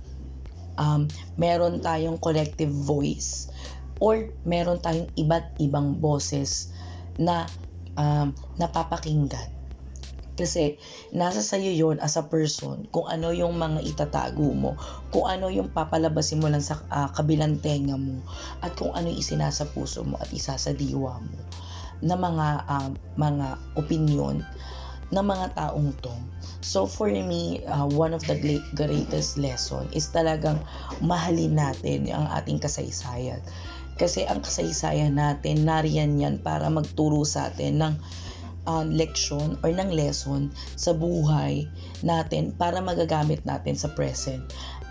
um, 0.78 1.10
meron 1.36 1.82
tayong 1.82 2.22
collective 2.22 2.70
voice 2.70 3.50
or 3.98 4.30
meron 4.46 4.82
tayong 4.82 5.10
iba't 5.18 5.58
ibang 5.62 5.98
boses 5.98 6.70
na 7.18 7.50
um, 7.98 8.34
napapakinggan. 8.62 9.58
Kasi 10.38 10.78
nasa 11.18 11.42
sayo 11.42 11.74
yon 11.74 11.98
as 11.98 12.14
a 12.14 12.30
person 12.30 12.86
kung 12.94 13.10
ano 13.10 13.34
yung 13.34 13.58
mga 13.58 13.82
itatago 13.82 14.54
mo, 14.54 14.78
kung 15.10 15.26
ano 15.26 15.50
yung 15.50 15.74
papalabasin 15.74 16.38
mo 16.38 16.46
lang 16.46 16.62
sa 16.62 16.78
uh, 16.94 17.10
kabilang 17.10 17.58
tenga 17.58 17.98
mo, 17.98 18.22
at 18.62 18.78
kung 18.78 18.94
ano 18.94 19.10
yung 19.10 19.18
isinasa 19.18 19.66
puso 19.66 20.06
mo 20.06 20.22
at 20.22 20.30
isa 20.30 20.54
sa 20.62 20.78
diwa 20.78 21.18
mo 21.18 21.42
na 22.06 22.14
mga 22.14 22.48
uh, 22.70 22.90
mga 23.18 23.48
opinion 23.82 24.46
ng 25.10 25.26
mga 25.26 25.58
taong 25.58 25.90
to. 26.06 26.14
So 26.62 26.86
for 26.86 27.08
me, 27.10 27.64
uh, 27.66 27.88
one 27.90 28.14
of 28.14 28.22
the 28.28 28.38
greatest 28.76 29.40
lesson 29.40 29.88
is 29.96 30.12
talagang 30.12 30.62
mahalin 31.00 31.56
natin 31.56 32.12
ang 32.12 32.28
ating 32.30 32.60
kasaysayan. 32.60 33.40
Kasi 33.98 34.24
ang 34.30 34.46
kasaysayan 34.46 35.18
natin, 35.18 35.66
nariyan 35.66 36.22
yan 36.22 36.36
para 36.40 36.70
magturo 36.70 37.26
sa 37.26 37.50
atin 37.50 37.82
ng 37.82 37.94
uh, 38.70 38.86
leksyon 38.86 39.58
or 39.66 39.74
ng 39.74 39.90
lesson 39.90 40.54
sa 40.78 40.94
buhay 40.94 41.66
natin 42.06 42.54
para 42.54 42.78
magagamit 42.84 43.42
natin 43.48 43.74
sa 43.74 43.90
present 43.92 44.44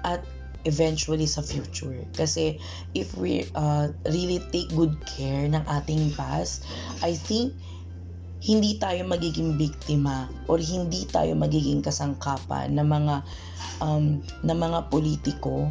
at 0.03 0.25
eventually 0.67 1.31
sa 1.31 1.45
future. 1.45 2.03
Kasi 2.17 2.59
if 2.99 3.15
we 3.15 3.47
uh, 3.55 3.95
really 4.11 4.43
take 4.51 4.67
good 4.75 4.99
care 5.07 5.47
ng 5.47 5.63
ating 5.71 6.11
past, 6.19 6.67
I 7.07 7.15
think 7.15 7.55
hindi 8.43 8.77
tayo 8.79 9.07
magiging 9.07 9.55
biktima 9.57 10.29
or 10.51 10.59
hindi 10.59 11.07
tayo 11.09 11.39
magiging 11.39 11.81
kasangkapan 11.81 12.75
ng 12.75 12.89
mga 12.89 13.15
um, 13.81 14.23
ng 14.23 14.59
mga 14.59 14.91
politiko 14.93 15.71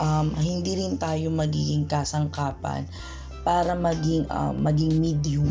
um, 0.00 0.32
hindi 0.36 0.76
rin 0.76 0.96
tayo 1.00 1.32
magiging 1.32 1.88
kasangkapan 1.88 2.88
para 3.46 3.78
maging 3.78 4.26
uh, 4.26 4.52
maging 4.52 4.98
medium 4.98 5.50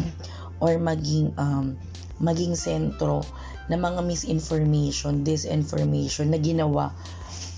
or 0.60 0.76
maging 0.82 1.32
um, 1.40 1.80
maging 2.20 2.56
sentro 2.56 3.24
ng 3.66 3.82
mga 3.82 4.02
misinformation, 4.06 5.26
disinformation 5.26 6.30
na 6.30 6.40
ginawa 6.40 6.94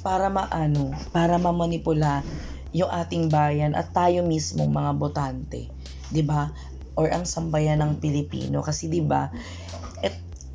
para 0.01 0.31
maano, 0.31 0.95
para 1.11 1.35
mamanipula 1.35 2.23
yung 2.71 2.87
ating 2.87 3.27
bayan 3.27 3.75
at 3.75 3.91
tayo 3.91 4.23
mismo 4.23 4.63
mga 4.69 4.91
botante, 4.95 5.67
'di 6.13 6.23
ba? 6.23 6.53
Or 6.97 7.11
ang 7.13 7.29
sambayan 7.29 7.83
ng 7.83 8.01
Pilipino 8.01 8.63
kasi 8.63 8.87
'di 8.87 9.03
ba? 9.03 9.29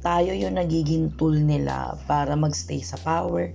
Tayo 0.02 0.34
yung 0.34 0.58
nagiging 0.58 1.14
tool 1.14 1.38
nila 1.38 1.94
para 2.10 2.34
magstay 2.34 2.82
sa 2.82 2.98
power, 2.98 3.54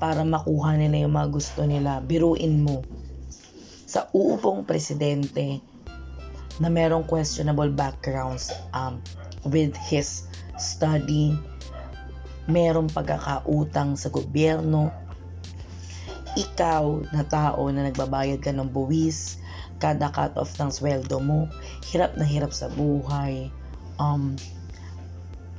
para 0.00 0.24
makuha 0.24 0.80
nila 0.80 1.04
yung 1.04 1.14
mga 1.14 1.28
gusto 1.28 1.68
nila. 1.68 2.00
Biruin 2.00 2.64
mo, 2.64 2.80
sa 3.84 4.08
uupong 4.16 4.64
presidente 4.64 5.60
na 6.56 6.72
merong 6.72 7.04
questionable 7.04 7.68
backgrounds 7.68 8.48
um, 8.72 8.96
with 9.44 9.76
his 9.76 10.24
study, 10.56 11.36
merong 12.48 12.88
pagkakautang 12.88 14.00
sa 14.00 14.08
gobyerno, 14.08 14.88
ikaw 16.34 17.04
na 17.12 17.26
tao 17.28 17.68
na 17.68 17.84
nagbabayad 17.84 18.40
ka 18.40 18.56
ng 18.56 18.72
buwis, 18.72 19.36
kada 19.80 20.08
cut-off 20.12 20.56
ng 20.56 20.70
sweldo 20.72 21.20
mo, 21.20 21.48
hirap 21.92 22.16
na 22.16 22.24
hirap 22.24 22.56
sa 22.56 22.72
buhay, 22.72 23.52
um, 24.00 24.36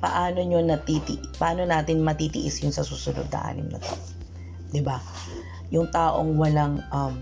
paano 0.01 0.41
nyo 0.41 0.65
natiti 0.65 1.21
paano 1.38 1.62
natin 1.62 2.01
matitiis 2.01 2.65
yun 2.65 2.74
sa 2.74 2.81
susunod 2.81 3.29
na 3.29 3.39
anim 3.45 3.69
na 3.69 3.77
taon? 3.77 4.21
'Di 4.72 4.82
ba? 4.82 4.98
Yung 5.72 5.92
taong 5.92 6.36
walang 6.40 6.84
um, 6.92 7.20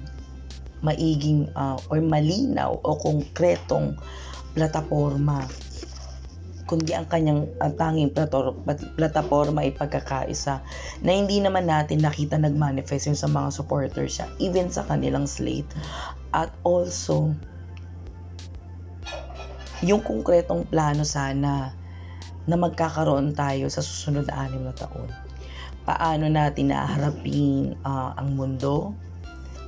maiging 0.86 1.50
uh, 1.58 1.76
or 1.92 2.00
malinaw 2.00 2.80
o 2.80 2.96
konkretong 2.96 4.00
plataforma 4.56 5.46
kundi 6.70 6.94
ang 6.94 7.10
kanyang 7.10 7.50
ang 7.58 7.74
tanging 7.74 8.14
plataforma 8.94 9.66
ay 9.66 9.74
pagkakaisa 9.74 10.62
na 11.02 11.12
hindi 11.18 11.42
naman 11.42 11.66
natin 11.66 12.06
nakita 12.06 12.38
nagmanifest 12.38 13.10
yung 13.10 13.18
sa 13.18 13.26
mga 13.26 13.50
supporters 13.50 14.22
siya 14.22 14.30
even 14.38 14.70
sa 14.70 14.86
kanilang 14.86 15.26
slate 15.26 15.66
at 16.30 16.54
also 16.62 17.34
yung 19.82 20.06
konkretong 20.06 20.70
plano 20.70 21.02
sana 21.02 21.74
na 22.46 22.56
magkakaroon 22.56 23.34
tayo 23.34 23.66
sa 23.74 23.82
susunod 23.82 24.30
na 24.30 24.46
anim 24.46 24.62
na 24.62 24.76
taon 24.78 25.10
paano 25.90 26.30
natin 26.30 26.70
naharapin 26.70 27.74
uh, 27.82 28.14
ang 28.14 28.38
mundo, 28.38 28.94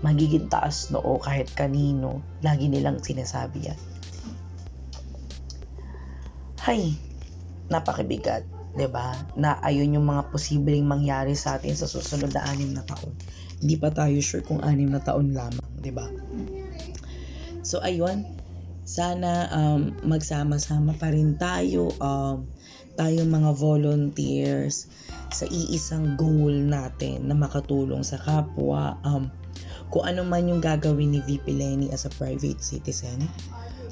magiging 0.05 0.53
taas 0.53 0.93
noo 0.93 1.17
kahit 1.17 1.49
kanino, 1.57 2.21
lagi 2.45 2.69
nilang 2.69 3.01
sinasabi 3.01 3.73
yan. 3.73 3.79
Hay, 6.61 6.93
napakibigat, 7.73 8.45
'di 8.77 8.85
ba? 8.85 9.17
Na 9.33 9.57
ayun 9.65 9.97
yung 9.97 10.05
mga 10.05 10.29
posibleng 10.29 10.85
mangyari 10.85 11.33
sa 11.33 11.57
atin 11.57 11.73
sa 11.73 11.89
susunod 11.89 12.29
na 12.29 12.45
anim 12.45 12.69
na 12.69 12.85
taon. 12.85 13.17
Hindi 13.57 13.81
pa 13.81 13.89
tayo 13.89 14.13
sure 14.21 14.45
kung 14.45 14.61
anim 14.61 14.93
na 14.93 15.01
taon 15.01 15.33
lamang, 15.33 15.73
'di 15.81 15.89
ba? 15.89 16.05
So 17.65 17.81
ayun, 17.81 18.29
sana 18.85 19.49
um, 19.49 19.97
magsama-sama 20.05 20.93
pa 21.01 21.09
rin 21.09 21.33
tayo 21.41 21.89
um, 21.97 22.45
tayong 22.95 23.31
mga 23.31 23.51
volunteers 23.55 24.87
sa 25.31 25.47
iisang 25.47 26.19
goal 26.19 26.51
natin 26.51 27.27
na 27.27 27.35
makatulong 27.35 28.03
sa 28.03 28.19
kapwa. 28.19 28.99
Um, 29.07 29.31
kung 29.91 30.07
ano 30.07 30.23
man 30.23 30.47
yung 30.47 30.63
gagawin 30.63 31.11
ni 31.11 31.19
VP 31.19 31.51
Lenny 31.51 31.91
as 31.91 32.07
a 32.07 32.11
private 32.15 32.63
citizen 32.63 33.27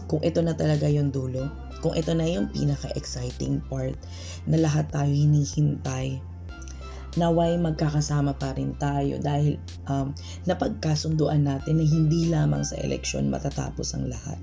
kung 0.08 0.24
ito 0.24 0.40
na 0.40 0.56
talaga 0.56 0.88
yung 0.88 1.12
dulo 1.12 1.52
kung 1.84 1.94
ito 1.94 2.16
na 2.16 2.26
yung 2.26 2.48
pinaka-exciting 2.50 3.60
part 3.68 4.00
na 4.48 4.58
lahat 4.58 4.88
tayo 4.90 5.12
hinihintay 5.12 6.24
naway 7.20 7.60
magkakasama 7.60 8.32
pa 8.40 8.56
rin 8.56 8.74
tayo 8.80 9.20
dahil 9.20 9.60
um, 9.92 10.16
napagkasunduan 10.48 11.44
natin 11.44 11.84
na 11.84 11.86
hindi 11.86 12.32
lamang 12.32 12.64
sa 12.64 12.80
eleksyon 12.80 13.28
matatapos 13.28 13.94
ang 13.94 14.08
lahat 14.08 14.40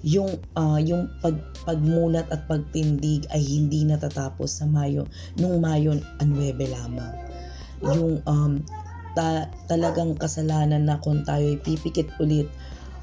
yung 0.00 0.40
uh, 0.56 0.80
yung 0.80 1.12
pag, 1.20 1.36
pagmulat 1.68 2.28
at 2.32 2.48
pagtindig 2.48 3.28
ay 3.28 3.40
hindi 3.40 3.84
natatapos 3.84 4.48
sa 4.48 4.64
Mayo 4.64 5.04
nung 5.36 5.60
Mayo 5.60 5.96
9 6.20 6.26
lamang. 6.56 7.12
Yung 7.84 8.24
um, 8.24 8.52
ta, 9.12 9.48
talagang 9.68 10.16
kasalanan 10.16 10.88
na 10.88 11.00
kung 11.00 11.24
tayo 11.24 11.44
ay 11.44 11.60
pipikit 11.60 12.08
ulit 12.20 12.48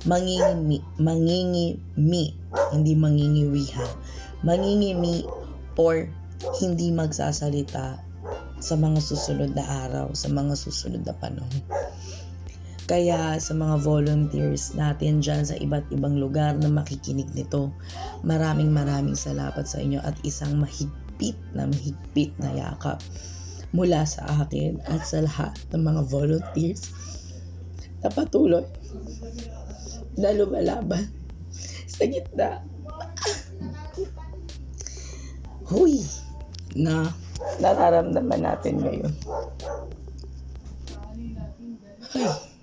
mangingimi, 0.06 0.80
mangingimi, 1.02 2.38
hindi 2.70 2.94
mangingiwi 2.94 3.66
ha, 3.74 3.88
mangingimi 4.46 5.26
or 5.74 6.06
hindi 6.62 6.94
magsasalita 6.94 7.98
sa 8.58 8.76
mga 8.78 9.00
susunod 9.02 9.54
na 9.54 9.66
araw, 9.86 10.14
sa 10.14 10.30
mga 10.30 10.54
susunod 10.58 11.02
na 11.06 11.14
panahon. 11.14 11.62
Kaya 12.88 13.36
sa 13.44 13.52
mga 13.52 13.84
volunteers 13.84 14.72
natin 14.72 15.20
dyan 15.20 15.44
sa 15.44 15.60
iba't 15.60 15.92
ibang 15.92 16.16
lugar 16.16 16.56
na 16.56 16.72
makikinig 16.72 17.28
nito, 17.36 17.76
maraming 18.24 18.72
maraming 18.72 19.20
salamat 19.20 19.68
sa 19.68 19.84
inyo 19.84 20.00
at 20.08 20.16
isang 20.24 20.56
mahigpit 20.56 21.36
na 21.52 21.68
mahigpit 21.68 22.32
na 22.40 22.56
yakap 22.56 23.04
mula 23.76 24.08
sa 24.08 24.24
akin 24.40 24.80
at 24.88 25.04
sa 25.04 25.20
lahat 25.20 25.52
ng 25.76 25.84
mga 25.84 26.02
volunteers 26.08 26.96
na 28.00 28.08
patuloy 28.08 28.64
na 30.16 30.32
lumalaban 30.32 31.12
sa 31.92 32.08
gitna. 32.08 32.64
Huy! 35.68 36.08
Na 36.72 37.12
nararamdaman 37.60 38.48
natin 38.48 38.80
ngayon. 38.80 39.14
Ay. 42.16 42.56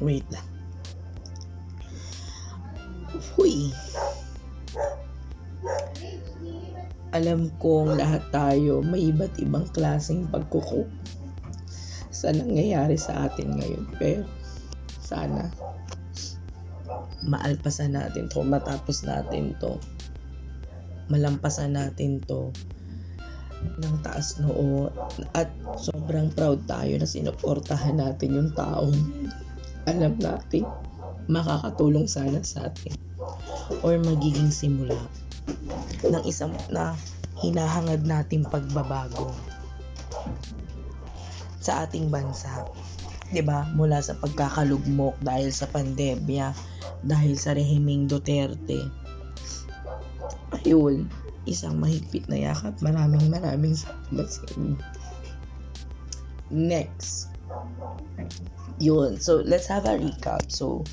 Wait 0.00 0.26
lang. 0.28 0.48
Huy. 3.36 3.72
Alam 7.16 7.48
kong 7.56 7.96
lahat 7.96 8.28
tayo 8.28 8.84
may 8.84 9.08
iba't 9.08 9.40
ibang 9.40 9.64
klaseng 9.72 10.28
pagkuko 10.28 10.84
sa 12.12 12.28
nangyayari 12.32 13.00
sa 13.00 13.24
atin 13.24 13.56
ngayon. 13.56 13.84
Pero 13.96 14.24
sana 15.00 15.48
maalpasan 17.26 17.96
natin 17.96 18.28
to, 18.28 18.44
matapos 18.44 19.02
natin 19.02 19.56
to, 19.58 19.80
malampasan 21.08 21.74
natin 21.74 22.22
to 22.22 22.52
ng 23.74 23.96
taas 24.02 24.38
noo 24.38 24.90
at 25.34 25.50
sobrang 25.76 26.30
proud 26.32 26.62
tayo 26.64 26.94
na 26.96 27.08
sinuportahan 27.08 27.98
natin 27.98 28.36
yung 28.36 28.50
taong 28.54 28.96
alam 29.86 30.14
natin 30.18 30.66
makakatulong 31.26 32.06
sana 32.06 32.42
sa 32.42 32.70
atin 32.70 32.94
or 33.82 33.98
magiging 33.98 34.50
simula 34.50 34.98
ng 36.06 36.24
isang 36.26 36.54
na 36.70 36.94
hinahangad 37.42 38.06
nating 38.06 38.46
pagbabago 38.46 39.34
sa 41.58 41.82
ating 41.82 42.06
bansa. 42.08 42.62
'Di 43.34 43.42
ba? 43.42 43.66
Mula 43.74 43.98
sa 43.98 44.14
pagkakalugmok 44.14 45.18
dahil 45.18 45.50
sa 45.50 45.66
pandemya, 45.66 46.54
dahil 47.02 47.34
sa 47.34 47.58
rehimeng 47.58 48.06
Duterte. 48.06 48.86
Ayun, 50.62 51.10
isang 51.46 51.78
mahigpit 51.78 52.26
na 52.28 52.52
yakap. 52.52 52.76
Maraming 52.82 53.30
maraming 53.30 53.78
salamat 53.78 54.26
sa 54.28 54.42
inyo. 54.58 54.76
Next, 56.46 57.26
yun. 58.78 59.18
So, 59.18 59.42
let's 59.42 59.66
have 59.66 59.86
a 59.86 59.98
recap. 59.98 60.46
So, 60.52 60.86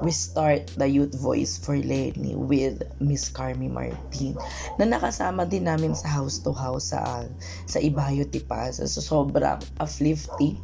we 0.00 0.12
start 0.12 0.72
the 0.80 0.88
Youth 0.88 1.12
Voice 1.16 1.60
for 1.60 1.76
Lenny 1.76 2.32
with 2.32 2.84
Miss 3.00 3.28
Carmi 3.28 3.68
Martin 3.68 4.36
na 4.80 4.88
nakasama 4.88 5.44
din 5.44 5.68
namin 5.68 5.92
sa 5.92 6.08
house 6.08 6.40
to 6.40 6.56
house 6.56 6.96
sa 6.96 7.28
sa 7.68 7.78
Ibayo 7.80 8.24
Tipas. 8.28 8.80
So, 8.80 9.00
sobrang 9.00 9.60
uplifting 9.80 10.60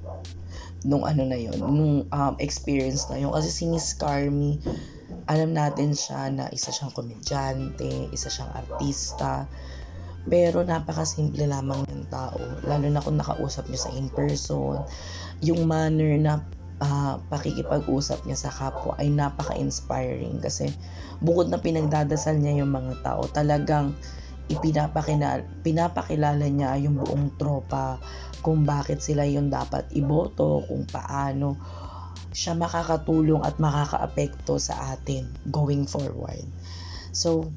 nung 0.85 1.03
ano 1.03 1.25
na 1.27 1.37
yon 1.37 1.59
nung 1.61 1.95
um, 2.09 2.35
experience 2.41 3.09
na 3.09 3.21
yun. 3.21 3.33
Kasi 3.33 3.49
si 3.53 3.65
Miss 3.69 3.97
Carmi, 3.97 4.61
alam 5.27 5.55
natin 5.55 5.95
siya 5.95 6.31
na 6.31 6.51
isa 6.51 6.71
siyang 6.75 6.95
komedyante, 6.95 8.11
isa 8.11 8.31
siyang 8.31 8.51
artista, 8.55 9.47
pero 10.27 10.67
napakasimple 10.67 11.47
lamang 11.47 11.87
ng 11.87 12.07
tao. 12.11 12.39
Lalo 12.67 12.87
na 12.91 13.03
kung 13.03 13.19
nakausap 13.19 13.71
niyo 13.71 13.79
sa 13.79 13.95
in-person. 13.95 14.83
Yung 15.47 15.71
manner 15.71 16.19
na 16.19 16.43
uh, 16.83 17.23
pakikipag-usap 17.31 18.27
niya 18.27 18.39
sa 18.39 18.51
kapwa 18.51 18.99
ay 18.99 19.09
napaka-inspiring 19.11 20.43
kasi 20.43 20.75
bukod 21.23 21.49
na 21.49 21.63
pinagdadasal 21.63 22.37
niya 22.37 22.65
yung 22.65 22.75
mga 22.75 23.01
tao, 23.07 23.25
talagang 23.31 23.95
ipinapakilala, 24.47 25.43
pinapakilala 25.67 26.47
niya 26.47 26.79
yung 26.79 27.03
buong 27.03 27.35
tropa 27.35 27.99
kung 28.47 28.63
bakit 28.63 29.03
sila 29.03 29.27
yung 29.27 29.51
dapat 29.51 29.91
iboto, 29.95 30.63
kung 30.71 30.87
paano 30.87 31.59
siya 32.37 32.53
makakatulong 32.53 33.41
at 33.41 33.57
makakaapekto 33.57 34.61
sa 34.61 34.93
atin 34.93 35.25
going 35.49 35.89
forward. 35.89 36.45
So, 37.17 37.49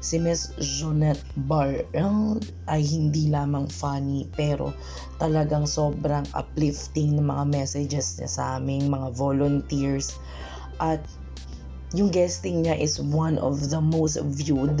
si 0.00 0.16
Miss 0.16 0.56
Jonette 0.56 1.20
Barrel 1.36 2.40
ay 2.64 2.80
hindi 2.80 3.28
lamang 3.28 3.68
funny 3.68 4.24
pero 4.32 4.72
talagang 5.20 5.68
sobrang 5.68 6.24
uplifting 6.32 7.20
ng 7.20 7.28
mga 7.28 7.44
messages 7.44 8.16
niya 8.16 8.30
sa 8.32 8.42
aming 8.56 8.88
mga 8.88 9.12
volunteers. 9.12 10.16
At 10.80 11.04
yung 11.92 12.08
guesting 12.08 12.64
niya 12.64 12.80
is 12.80 12.96
one 12.96 13.36
of 13.36 13.68
the 13.68 13.84
most 13.84 14.16
viewed 14.32 14.80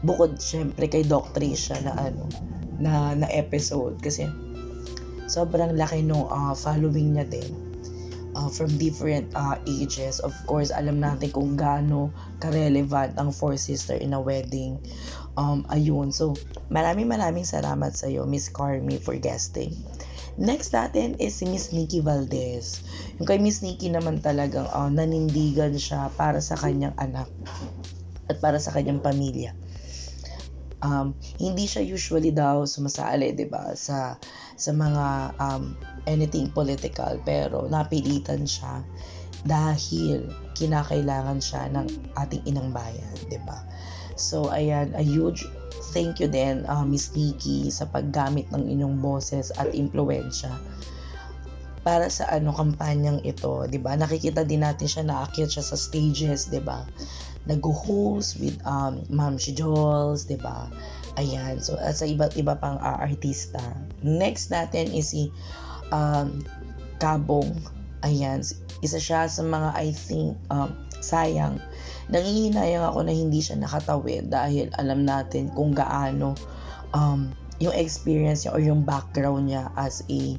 bukod 0.00 0.40
syempre 0.40 0.88
kay 0.88 1.04
Doc 1.04 1.36
Tricia 1.36 1.76
na 1.84 1.92
ano 2.08 2.24
na 2.80 3.12
na 3.12 3.28
episode. 3.28 4.00
Kasi 4.00 4.24
sobrang 5.28 5.76
laki 5.76 6.00
nung 6.00 6.24
uh, 6.32 6.56
following 6.56 7.20
niya 7.20 7.28
din 7.28 7.63
uh, 8.34 8.50
from 8.50 8.76
different 8.76 9.30
uh, 9.32 9.56
ages. 9.64 10.20
Of 10.20 10.34
course, 10.44 10.74
alam 10.74 11.00
natin 11.00 11.30
kung 11.30 11.54
gaano 11.54 12.10
ka-relevant 12.42 13.16
ang 13.16 13.30
Four 13.30 13.56
Sister 13.56 13.96
in 13.96 14.12
a 14.12 14.20
Wedding. 14.20 14.82
Um, 15.34 15.66
ayun. 15.70 16.10
So, 16.14 16.38
maraming 16.70 17.10
maraming 17.10 17.46
salamat 17.46 17.94
sa 17.94 18.10
iyo, 18.10 18.26
Miss 18.26 18.50
Carmi, 18.50 18.98
for 19.00 19.16
guesting. 19.18 19.74
Next 20.34 20.74
natin 20.74 21.22
is 21.22 21.38
si 21.38 21.46
Miss 21.46 21.70
Nikki 21.70 22.02
Valdez. 22.02 22.82
Yung 23.22 23.26
kay 23.26 23.38
Miss 23.38 23.62
Nikki 23.62 23.86
naman 23.86 24.18
talagang 24.18 24.66
uh, 24.66 24.90
nanindigan 24.90 25.78
siya 25.78 26.10
para 26.18 26.42
sa 26.42 26.58
kanyang 26.58 26.94
anak 26.98 27.30
at 28.26 28.42
para 28.42 28.58
sa 28.58 28.74
kanyang 28.74 28.98
pamilya. 28.98 29.54
Um, 30.84 31.16
hindi 31.40 31.64
siya 31.64 31.80
usually 31.80 32.28
daw 32.28 32.68
sumasali, 32.68 33.32
'di 33.32 33.48
ba, 33.48 33.72
sa 33.72 34.20
sa 34.54 34.70
mga 34.70 35.32
um, 35.40 35.72
anything 36.04 36.52
political 36.52 37.16
pero 37.24 37.64
napilitan 37.72 38.44
siya 38.44 38.84
dahil 39.48 40.28
kinakailangan 40.52 41.40
siya 41.40 41.72
ng 41.72 41.88
ating 42.20 42.44
inang 42.44 42.68
bayan, 42.68 43.16
'di 43.32 43.40
ba? 43.48 43.64
So 44.14 44.52
ayan, 44.52 44.92
a 44.92 45.02
huge 45.02 45.48
thank 45.96 46.22
you 46.22 46.28
din 46.30 46.68
uh, 46.68 46.86
Miss 46.86 47.16
Nikki 47.16 47.72
sa 47.72 47.88
paggamit 47.88 48.46
ng 48.54 48.68
inyong 48.68 49.00
boses 49.00 49.50
at 49.56 49.72
impluwensya 49.74 50.52
para 51.84 52.08
sa 52.08 52.24
ano 52.32 52.56
kampanyang 52.56 53.20
ito, 53.20 53.68
'di 53.68 53.76
ba? 53.76 53.92
Nakikita 53.92 54.40
din 54.42 54.64
natin 54.64 54.88
siya 54.88 55.04
naakyat 55.04 55.52
siya 55.52 55.64
sa 55.64 55.76
stages, 55.76 56.48
'di 56.48 56.64
ba? 56.64 56.88
Nag-host 57.44 58.40
with 58.40 58.56
um 58.64 59.04
Ma'am 59.12 59.36
Jules, 59.36 60.24
'di 60.24 60.40
ba? 60.40 60.68
Ayan, 61.14 61.62
so 61.62 61.78
at 61.78 61.94
sa 61.94 62.08
iba't 62.08 62.34
iba 62.40 62.58
pang 62.58 62.80
uh, 62.80 62.98
artista. 62.98 63.62
Next 64.02 64.50
natin 64.50 64.90
is 64.90 65.14
si 65.14 65.30
um, 65.94 66.42
Kabong. 66.98 67.54
Ayan, 68.02 68.42
isa 68.82 68.98
siya 68.98 69.30
sa 69.30 69.42
mga 69.44 69.70
I 69.76 69.88
think 69.94 70.36
um, 70.50 70.74
sayang. 71.00 71.60
Nangihinayang 72.08 72.84
ako 72.84 73.04
na 73.04 73.12
hindi 73.16 73.40
siya 73.40 73.60
nakatawid 73.60 74.28
dahil 74.28 74.68
alam 74.76 75.08
natin 75.08 75.48
kung 75.52 75.72
gaano 75.72 76.36
um, 76.92 77.32
yung 77.60 77.72
experience 77.76 78.44
niya 78.44 78.52
or 78.52 78.60
yung 78.60 78.84
background 78.84 79.48
niya 79.48 79.72
as 79.76 80.04
a 80.12 80.36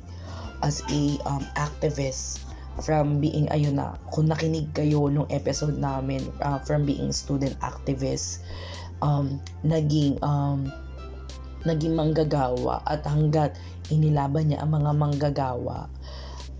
as 0.62 0.82
a 0.89 1.18
um, 1.26 1.41
activist 1.58 2.44
from 2.84 3.24
being 3.24 3.48
ayun 3.52 3.80
na 3.80 3.96
kung 4.12 4.28
nakinig 4.28 4.72
kayo 4.76 5.08
nung 5.08 5.30
episode 5.32 5.80
namin 5.80 6.20
uh, 6.44 6.60
from 6.64 6.84
being 6.84 7.12
student 7.16 7.56
activist 7.64 8.44
um, 9.00 9.40
naging 9.64 10.20
um, 10.24 10.68
naging 11.66 11.98
manggagawa 11.98 12.80
at 12.86 13.02
hanggat 13.10 13.58
inilaban 13.90 14.54
niya 14.54 14.62
ang 14.62 14.78
mga 14.78 14.92
manggagawa. 14.94 15.90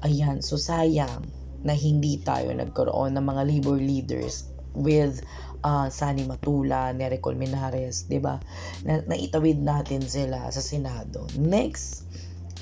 Ayan, 0.02 0.42
so 0.42 0.58
sayang 0.58 1.30
na 1.66 1.74
hindi 1.74 2.22
tayo 2.22 2.54
nagkaroon 2.54 3.18
ng 3.18 3.26
mga 3.26 3.42
labor 3.46 3.78
leaders 3.78 4.50
with 4.74 5.22
uh, 5.66 5.90
Sani 5.90 6.26
Matula, 6.30 6.94
Nery 6.94 7.22
Colmenares, 7.22 8.06
'di 8.06 8.20
ba? 8.22 8.38
Na, 8.86 9.02
naitawid 9.02 9.62
natin 9.62 10.06
sila 10.06 10.50
sa 10.54 10.62
Senado. 10.62 11.26
Next, 11.38 12.06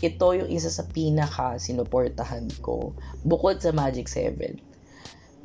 ito 0.04 0.28
yung 0.36 0.52
isa 0.52 0.68
sa 0.68 0.84
pinaka 0.84 1.56
sinuportahan 1.56 2.52
ko 2.60 2.92
bukod 3.24 3.64
sa 3.64 3.72
Magic 3.72 4.12
7 4.12 4.60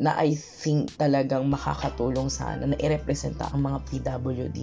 na 0.02 0.18
I 0.18 0.34
think 0.34 0.98
talagang 0.98 1.46
makakatulong 1.46 2.30
sana 2.30 2.66
na 2.66 2.78
irepresenta 2.78 3.50
ang 3.54 3.66
mga 3.66 3.78
PWD 3.86 4.58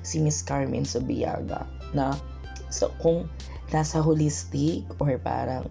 si 0.00 0.20
Miss 0.20 0.40
Carmen 0.44 0.88
Sobiaga 0.88 1.68
na 1.92 2.16
so 2.72 2.88
kung 3.00 3.28
nasa 3.72 4.00
holistic 4.00 4.84
or 5.00 5.16
parang 5.20 5.68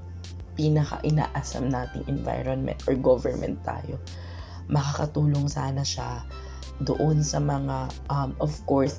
pinaka-inaasam 0.54 1.70
nating 1.70 2.06
environment 2.10 2.78
or 2.86 2.94
government 2.98 3.58
tayo. 3.66 3.98
Makakatulong 4.70 5.50
sana 5.50 5.82
siya 5.82 6.24
doon 6.82 7.22
sa 7.22 7.42
mga, 7.42 7.90
um, 8.10 8.34
of 8.42 8.54
course, 8.66 8.98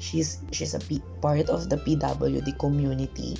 she's, 0.00 0.40
she's 0.52 0.74
a 0.76 0.82
P, 0.82 1.00
part 1.20 1.48
of 1.48 1.68
the 1.68 1.78
PWD 1.80 2.56
community. 2.56 3.36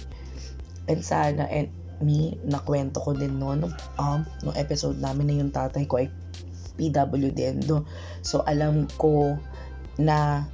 And 0.89 1.05
sana, 1.05 1.45
and 1.53 1.69
me, 2.01 2.39
nakwento 2.47 3.03
ko 3.03 3.13
din 3.13 3.37
no, 3.37 3.55
no, 3.55 3.69
um, 4.01 4.25
no 4.43 4.55
episode 4.57 4.99
namin 5.03 5.29
na 5.29 5.35
yung 5.39 5.53
tatay 5.53 5.85
ko 5.85 6.01
ay 6.01 6.09
PWD. 6.79 7.67
Do. 7.67 7.83
So, 8.23 8.47
alam 8.47 8.87
ko 8.97 9.37
na 9.99 10.47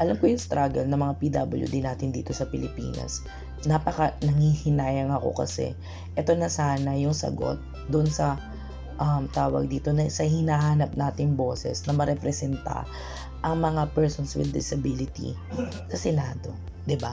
alam 0.00 0.16
ko 0.16 0.28
yung 0.28 0.40
struggle 0.40 0.88
ng 0.88 1.00
mga 1.00 1.14
PWD 1.20 1.74
natin 1.84 2.12
dito 2.12 2.32
sa 2.32 2.48
Pilipinas. 2.48 3.24
Napaka 3.68 4.16
nangihinayang 4.24 5.12
ako 5.12 5.44
kasi 5.44 5.76
ito 6.16 6.32
na 6.36 6.48
sana 6.48 6.96
yung 6.96 7.16
sagot 7.16 7.60
doon 7.92 8.08
sa 8.08 8.40
um, 8.96 9.28
tawag 9.30 9.68
dito 9.68 9.92
na 9.92 10.08
sa 10.08 10.24
hinahanap 10.24 10.96
nating 10.96 11.36
boses 11.36 11.84
na 11.84 11.92
marepresenta 11.96 12.88
ang 13.42 13.58
mga 13.58 13.90
persons 13.92 14.38
with 14.38 14.54
disability 14.54 15.34
sa 15.90 15.96
Senado, 15.98 16.54
'di 16.86 16.96
ba? 16.98 17.12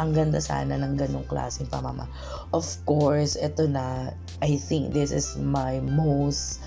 Ang 0.00 0.16
ganda 0.16 0.40
sana 0.40 0.80
ng 0.80 0.96
ganong 0.96 1.28
klaseng 1.28 1.68
pamama. 1.68 2.08
Of 2.50 2.66
course, 2.88 3.36
ito 3.36 3.68
na 3.68 4.14
I 4.40 4.56
think 4.56 4.96
this 4.96 5.12
is 5.12 5.36
my 5.36 5.80
most 5.84 6.62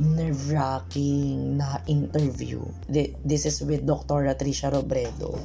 nerve-wracking 0.00 1.60
na 1.60 1.84
interview. 1.84 2.64
This 2.88 3.44
is 3.44 3.60
with 3.60 3.84
Dr. 3.84 4.24
Tricia 4.38 4.72
Robredo. 4.72 5.36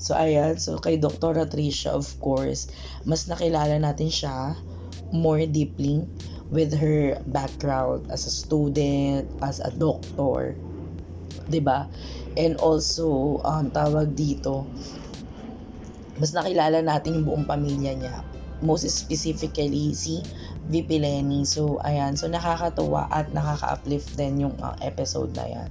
So, 0.00 0.16
ayan. 0.16 0.60
So, 0.60 0.80
kay 0.80 1.00
Dr. 1.00 1.44
Tricia, 1.48 1.92
of 1.92 2.08
course, 2.20 2.68
mas 3.08 3.28
nakilala 3.28 3.76
natin 3.80 4.12
siya 4.12 4.56
more 5.12 5.44
deeply 5.48 6.04
with 6.50 6.74
her 6.76 7.20
background 7.30 8.10
as 8.12 8.26
a 8.26 8.32
student, 8.32 9.28
as 9.40 9.60
a 9.60 9.70
doctor. 9.72 10.56
'di 11.50 11.60
ba? 11.60 11.90
And 12.38 12.54
also, 12.62 13.42
um, 13.42 13.74
tawag 13.74 14.14
dito, 14.14 14.70
mas 16.20 16.36
nakilala 16.36 16.84
natin 16.84 17.18
yung 17.18 17.26
buong 17.26 17.46
pamilya 17.48 17.96
niya. 17.96 18.16
Most 18.60 18.84
specifically, 18.92 19.96
si 19.96 20.20
VP 20.68 21.00
Lenny. 21.00 21.48
So, 21.48 21.80
ayan. 21.80 22.20
So, 22.20 22.28
nakakatuwa 22.28 23.08
at 23.08 23.32
nakaka-uplift 23.32 24.20
din 24.20 24.44
yung 24.44 24.54
uh, 24.60 24.76
episode 24.84 25.32
na 25.32 25.48
yan. 25.48 25.68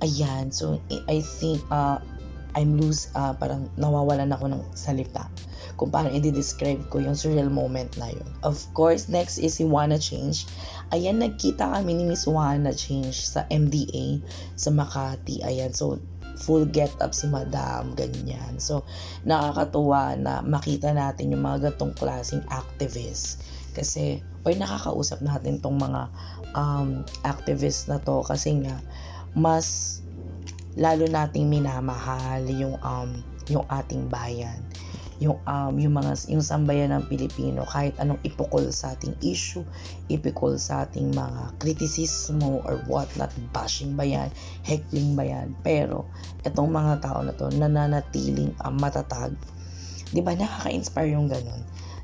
Ayan. 0.00 0.48
So, 0.50 0.80
I 0.90 1.20
think 1.20 1.60
uh, 1.68 2.00
I'm 2.56 2.80
loose, 2.80 3.12
uh, 3.12 3.36
parang 3.36 3.68
nawawalan 3.76 4.32
ako 4.32 4.56
ng 4.56 4.62
salita 4.72 5.26
kung 5.74 5.90
paano 5.90 6.14
i-describe 6.14 6.86
ko 6.86 7.02
yung 7.02 7.18
surreal 7.18 7.50
moment 7.50 7.90
na 7.98 8.14
yun. 8.14 8.26
Of 8.46 8.62
course, 8.78 9.10
next 9.10 9.42
is 9.42 9.58
si 9.58 9.66
Wanna 9.66 9.98
Change. 9.98 10.46
Ayan, 10.94 11.18
nagkita 11.18 11.66
kami 11.66 11.98
ni 11.98 12.06
Miss 12.06 12.30
Wanna 12.30 12.70
Change 12.70 13.18
sa 13.26 13.42
MDA 13.50 14.22
sa 14.54 14.70
Makati. 14.70 15.42
Ayan, 15.42 15.74
so 15.74 15.98
full 16.38 16.66
get 16.66 16.90
up 16.98 17.14
si 17.14 17.30
madam, 17.30 17.94
ganyan. 17.94 18.58
So, 18.58 18.82
nakakatuwa 19.22 20.18
na 20.18 20.32
makita 20.42 20.90
natin 20.90 21.34
yung 21.34 21.46
mga 21.46 21.72
gatong 21.72 21.94
klaseng 21.94 22.42
activists. 22.50 23.40
Kasi, 23.74 24.22
or 24.46 24.54
nakakausap 24.54 25.22
natin 25.22 25.58
tong 25.58 25.78
mga 25.78 26.10
um, 26.54 27.02
activists 27.26 27.90
na 27.90 27.98
to 27.98 28.22
kasi 28.22 28.58
nga, 28.62 28.78
mas 29.34 30.00
lalo 30.74 31.06
nating 31.06 31.46
minamahal 31.46 32.42
yung 32.50 32.78
um, 32.82 33.22
yung 33.46 33.66
ating 33.70 34.10
bayan 34.10 34.58
yung 35.22 35.38
um, 35.46 35.74
yung 35.78 35.94
mga 35.94 36.26
yung 36.30 36.42
sambayan 36.42 36.90
ng 36.90 37.06
Pilipino 37.06 37.62
kahit 37.66 37.94
anong 38.02 38.18
ipukol 38.26 38.66
sa 38.74 38.98
ating 38.98 39.14
issue, 39.22 39.62
ipukol 40.10 40.58
sa 40.58 40.86
ating 40.86 41.14
mga 41.14 41.54
kritisismo 41.62 42.62
or 42.66 42.82
what 42.90 43.06
not 43.14 43.30
bashing 43.54 43.94
ba 43.94 44.02
yan, 44.02 44.30
heckling 44.66 45.14
ba 45.14 45.22
yan. 45.22 45.54
Pero 45.62 46.10
itong 46.42 46.70
mga 46.70 47.04
tao 47.04 47.22
na 47.22 47.34
to 47.34 47.50
nananatiling 47.54 48.54
um, 48.62 48.74
matatag. 48.78 49.34
'Di 50.10 50.22
ba 50.22 50.34
nakaka-inspire 50.34 51.14
yung 51.14 51.30
ganun 51.30 51.62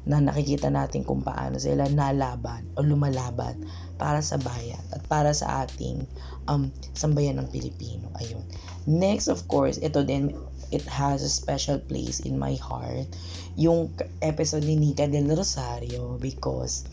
na 0.09 0.17
nakikita 0.19 0.73
natin 0.73 1.05
kung 1.05 1.21
paano 1.21 1.61
sila 1.61 1.85
nalaban 1.93 2.73
o 2.75 2.81
lumalaban 2.81 3.61
para 4.01 4.25
sa 4.25 4.41
bayan 4.41 4.81
at 4.97 5.05
para 5.13 5.37
sa 5.37 5.69
ating 5.69 6.09
um, 6.49 6.73
sambayan 6.97 7.37
ng 7.37 7.53
Pilipino. 7.53 8.09
Ayun. 8.17 8.41
Next, 8.89 9.29
of 9.29 9.45
course, 9.45 9.77
ito 9.77 10.01
din, 10.01 10.33
it 10.73 10.89
has 10.89 11.21
a 11.21 11.29
special 11.29 11.77
place 11.77 12.25
in 12.25 12.41
my 12.41 12.57
heart. 12.57 13.13
Yung 13.61 13.93
episode 14.25 14.65
ni 14.65 14.81
Nika 14.81 15.05
Del 15.05 15.29
Rosario 15.29 16.17
because 16.17 16.89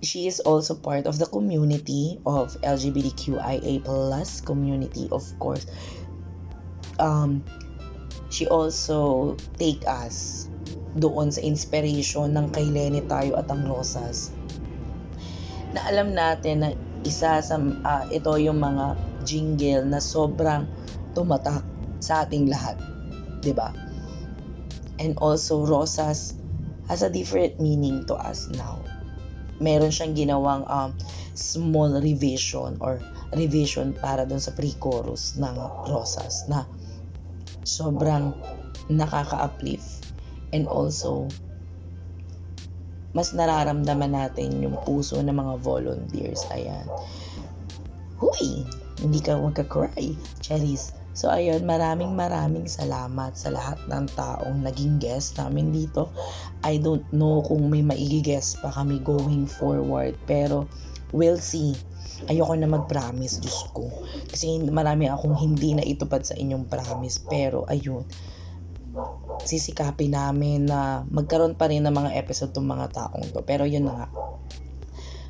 she 0.00 0.24
is 0.24 0.40
also 0.40 0.72
part 0.72 1.04
of 1.04 1.20
the 1.20 1.28
community 1.28 2.16
of 2.24 2.56
LGBTQIA 2.64 3.84
plus 3.84 4.40
community, 4.40 5.12
of 5.12 5.22
course. 5.36 5.68
Um, 6.96 7.44
she 8.32 8.48
also 8.48 9.36
take 9.60 9.84
us 9.84 10.48
doon 10.96 11.30
sa 11.30 11.44
inspiration 11.44 12.34
ng 12.34 12.50
kay 12.50 12.66
Lenny 12.66 13.04
tayo 13.06 13.38
at 13.38 13.46
ang 13.46 13.62
Rosas 13.68 14.34
na 15.74 15.80
alam 15.86 16.14
natin 16.14 16.56
na 16.62 16.70
isa 17.06 17.40
sa 17.40 17.56
uh, 17.56 18.04
ito 18.12 18.32
yung 18.36 18.60
mga 18.60 18.98
jingle 19.24 19.84
na 19.88 20.02
sobrang 20.02 20.68
tumatak 21.16 21.64
sa 22.00 22.24
ating 22.24 22.48
lahat, 22.48 22.76
'di 23.40 23.52
ba? 23.56 23.72
And 25.00 25.16
also 25.16 25.64
Rosas 25.64 26.36
has 26.90 27.00
a 27.00 27.08
different 27.08 27.56
meaning 27.56 28.04
to 28.10 28.18
us 28.18 28.50
now. 28.52 28.82
Meron 29.60 29.92
siyang 29.92 30.16
ginawang 30.16 30.64
um, 30.68 30.92
small 31.36 32.00
revision 32.00 32.76
or 32.80 33.00
revision 33.32 33.96
para 33.96 34.26
doon 34.28 34.40
sa 34.40 34.52
pre-chorus 34.52 35.38
ng 35.40 35.56
Rosas 35.88 36.48
na 36.48 36.66
sobrang 37.64 38.34
nakaka-uplift 38.90 40.10
and 40.50 40.66
also 40.66 41.30
mas 43.10 43.34
nararamdaman 43.34 44.14
natin 44.14 44.62
yung 44.62 44.78
puso 44.86 45.18
ng 45.18 45.34
mga 45.34 45.54
volunteers. 45.62 46.46
Ayan. 46.54 46.86
Huy! 48.22 48.62
Hindi 49.00 49.18
ka 49.24 49.40
magka-cry. 49.40 50.12
Cherries. 50.44 50.92
So, 51.10 51.26
ayun, 51.26 51.66
maraming 51.66 52.14
maraming 52.14 52.70
salamat 52.70 53.34
sa 53.34 53.50
lahat 53.50 53.82
ng 53.90 54.06
taong 54.14 54.62
naging 54.62 55.02
guest 55.02 55.40
namin 55.40 55.74
dito. 55.74 56.12
I 56.62 56.78
don't 56.78 57.04
know 57.10 57.42
kung 57.42 57.66
may 57.66 57.82
maigi-guest 57.82 58.62
pa 58.62 58.70
kami 58.70 59.02
going 59.02 59.50
forward. 59.50 60.14
Pero, 60.28 60.70
we'll 61.10 61.40
see. 61.40 61.74
Ayoko 62.28 62.54
na 62.54 62.68
mag-promise, 62.68 63.40
Diyos 63.42 63.72
ko. 63.74 63.90
Kasi 64.30 64.60
marami 64.68 65.08
akong 65.10 65.34
hindi 65.34 65.74
na 65.74 65.82
itupad 65.82 66.22
sa 66.22 66.36
inyong 66.38 66.68
promise. 66.68 67.18
Pero, 67.26 67.66
ayun 67.66 68.06
sisikapin 69.44 70.12
namin 70.12 70.68
na 70.68 71.04
magkaroon 71.08 71.56
pa 71.56 71.68
rin 71.68 71.84
ng 71.84 71.94
mga 71.94 72.16
episode 72.16 72.52
tong 72.52 72.68
mga 72.68 72.92
taong 72.92 73.32
to. 73.32 73.40
Pero 73.44 73.64
yun 73.64 73.88
na 73.88 74.04
nga. 74.04 74.08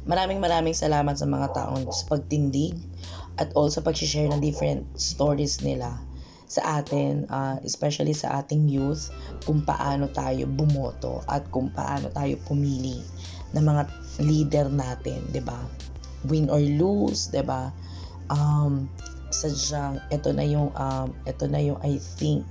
Maraming 0.08 0.40
maraming 0.40 0.74
salamat 0.74 1.14
sa 1.14 1.28
mga 1.28 1.52
taong 1.52 1.86
sa 1.92 2.08
pagtindig 2.08 2.74
at 3.36 3.52
also 3.54 3.84
pag-share 3.84 4.28
ng 4.32 4.40
different 4.40 4.88
stories 4.96 5.60
nila 5.60 6.00
sa 6.50 6.82
atin, 6.82 7.30
uh, 7.30 7.62
especially 7.62 8.10
sa 8.10 8.42
ating 8.42 8.66
youth, 8.66 9.14
kung 9.46 9.62
paano 9.62 10.10
tayo 10.10 10.50
bumoto 10.50 11.22
at 11.30 11.46
kung 11.54 11.70
paano 11.70 12.10
tayo 12.10 12.34
pumili 12.42 12.98
ng 13.54 13.62
mga 13.62 13.82
leader 14.26 14.66
natin, 14.66 15.22
'di 15.30 15.46
ba? 15.46 15.62
Win 16.26 16.50
or 16.50 16.58
lose, 16.58 17.30
'di 17.30 17.46
ba? 17.46 17.70
Um, 18.26 18.90
sadyang 19.30 20.02
ito 20.10 20.34
na 20.34 20.42
yung 20.42 20.74
um, 20.74 21.14
ito 21.22 21.46
na 21.46 21.62
yung 21.62 21.78
I 21.86 22.02
think 22.18 22.42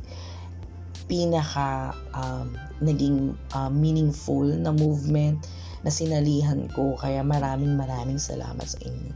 pinaka 1.10 1.98
um, 2.14 2.54
naging 2.86 3.34
uh, 3.58 3.68
meaningful 3.74 4.46
na 4.46 4.70
movement 4.70 5.42
na 5.82 5.90
sinalihan 5.90 6.70
ko. 6.72 6.96
Kaya 6.96 7.26
maraming 7.26 7.76
maraming 7.76 8.22
salamat 8.22 8.64
sa 8.64 8.80
inyo. 8.86 9.12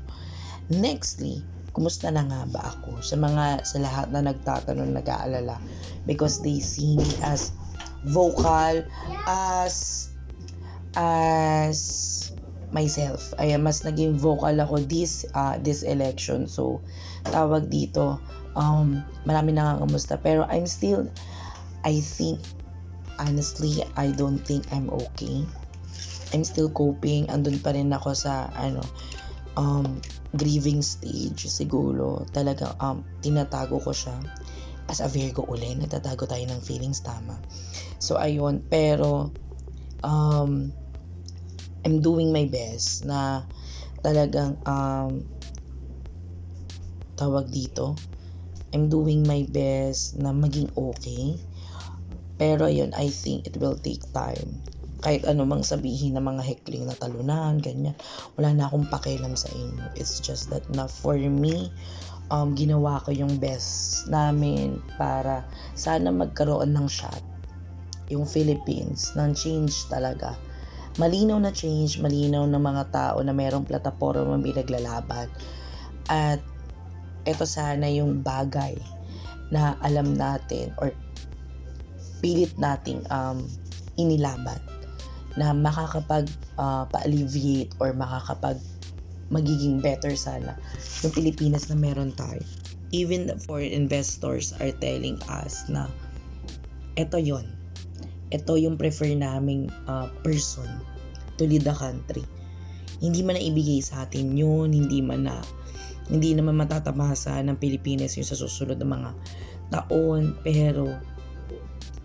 Nextly, 0.73 1.45
kumusta 1.75 2.09
na 2.09 2.25
nga 2.25 2.49
ba 2.49 2.61
ako? 2.73 3.03
Sa 3.05 3.19
mga, 3.19 3.61
sa 3.67 3.77
lahat 3.77 4.07
na 4.09 4.25
nagtatanong, 4.25 4.95
nag-aalala. 4.95 5.61
Because 6.09 6.41
they 6.41 6.57
see 6.63 6.97
me 6.97 7.09
as 7.21 7.53
vocal, 8.07 8.83
as, 9.27 10.07
as 10.97 11.79
myself. 12.73 13.35
Ay, 13.37 13.53
mas 13.61 13.85
naging 13.85 14.17
vocal 14.17 14.55
ako 14.57 14.81
this, 14.87 15.29
uh, 15.35 15.59
this 15.61 15.83
election. 15.85 16.49
So, 16.49 16.81
tawag 17.27 17.69
dito, 17.69 18.23
um, 18.55 19.03
marami 19.27 19.53
nangangamusta. 19.53 20.17
Pero 20.17 20.47
I'm 20.47 20.65
still, 20.65 21.11
I 21.83 21.99
think, 21.99 22.39
honestly, 23.19 23.83
I 23.99 24.11
don't 24.15 24.39
think 24.39 24.71
I'm 24.71 24.89
okay. 24.89 25.43
I'm 26.33 26.43
still 26.47 26.71
coping. 26.71 27.27
Andun 27.27 27.59
pa 27.59 27.75
rin 27.75 27.91
ako 27.91 28.15
sa, 28.15 28.49
ano, 28.55 28.81
um, 29.59 29.99
grieving 30.33 30.81
stage 30.81 31.51
siguro. 31.51 32.23
Talaga, 32.31 32.73
um, 32.79 33.03
tinatago 33.19 33.83
ko 33.83 33.91
siya. 33.91 34.17
As 34.87 34.99
a 34.99 35.07
Virgo 35.07 35.43
uli, 35.47 35.75
nagtatago 35.75 36.27
tayo 36.27 36.43
ng 36.47 36.63
feelings, 36.63 37.03
tama. 37.03 37.39
So, 37.99 38.15
ayun. 38.15 38.63
Pero, 38.67 39.31
um, 40.03 40.71
I'm 41.83 41.99
doing 41.99 42.31
my 42.31 42.47
best 42.47 43.03
na 43.03 43.43
talagang 43.99 44.55
um, 44.63 45.27
tawag 47.19 47.51
dito 47.51 47.95
I'm 48.73 48.89
doing 48.89 49.21
my 49.23 49.45
best 49.47 50.17
na 50.17 50.33
maging 50.33 50.71
okay 50.73 51.37
pero 52.37 52.65
yun 52.67 52.91
I 52.97 53.09
think 53.09 53.45
it 53.45 53.57
will 53.61 53.77
take 53.77 54.03
time. 54.11 54.61
Kahit 55.03 55.27
ano 55.27 55.43
mang 55.43 55.67
sabihin 55.67 56.15
ng 56.15 56.23
mga 56.23 56.43
hekling 56.47 56.87
na 56.87 56.95
talunan 56.95 57.59
ganyan 57.59 57.95
wala 58.39 58.55
na 58.55 58.71
akong 58.71 58.87
pakialam 58.87 59.35
sa 59.35 59.51
inyo. 59.51 59.93
It's 59.99 60.23
just 60.23 60.49
that 60.49 60.63
na 60.71 60.87
for 60.87 61.19
me 61.19 61.69
um, 62.33 62.55
ginawa 62.57 63.03
ko 63.03 63.11
yung 63.11 63.37
best 63.37 64.07
namin 64.09 64.79
para 64.95 65.43
sana 65.77 66.09
magkaroon 66.09 66.71
ng 66.71 66.87
shot. 66.89 67.21
Yung 68.09 68.25
Philippines 68.25 69.13
ng 69.13 69.31
change 69.37 69.89
talaga. 69.91 70.37
Malinaw 71.01 71.41
na 71.41 71.49
change, 71.49 71.97
malinaw 71.97 72.45
na 72.45 72.61
mga 72.61 72.83
tao 72.93 73.17
na 73.25 73.33
mayroong 73.33 73.65
plataforma 73.65 74.37
pinaglalaban. 74.37 75.25
At 76.05 76.41
ito 77.25 77.45
sana 77.47 77.89
yung 77.89 78.21
bagay 78.21 78.77
na 79.49 79.79
alam 79.81 80.13
natin 80.13 80.75
or 80.77 80.93
pilit 82.23 82.55
nating 82.55 83.03
um, 83.11 83.43
inilaban 83.99 84.57
na 85.35 85.51
makakapag 85.51 86.31
uh, 86.55 86.87
pa-alleviate 86.87 87.75
or 87.83 87.91
makakapag 87.91 88.57
magiging 89.27 89.83
better 89.83 90.15
sana 90.15 90.55
yung 91.03 91.11
Pilipinas 91.11 91.67
na 91.67 91.75
meron 91.75 92.15
tayo. 92.15 92.39
Even 92.93 93.27
foreign 93.43 93.73
investors 93.73 94.53
are 94.61 94.71
telling 94.77 95.17
us 95.27 95.67
na 95.67 95.89
ito 96.95 97.17
yon 97.17 97.43
ito 98.29 98.53
yung 98.57 98.77
prefer 98.77 99.13
naming 99.13 99.69
uh, 99.89 100.09
person 100.21 100.65
to 101.37 101.45
lead 101.45 101.65
the 101.65 101.73
country. 101.73 102.25
Hindi 103.01 103.25
man 103.25 103.35
na 103.35 103.43
ibigay 103.43 103.81
sa 103.81 104.05
atin 104.05 104.37
yun, 104.37 104.73
hindi 104.73 105.01
man 105.01 105.27
na 105.27 105.41
hindi 106.07 106.37
naman 106.37 106.57
matatamasa 106.57 107.41
ng 107.41 107.57
Pilipinas 107.57 108.15
yung 108.15 108.27
sa 108.27 108.37
susunod 108.37 108.77
na 108.77 108.89
mga 108.89 109.11
taon, 109.73 110.37
pero 110.45 110.93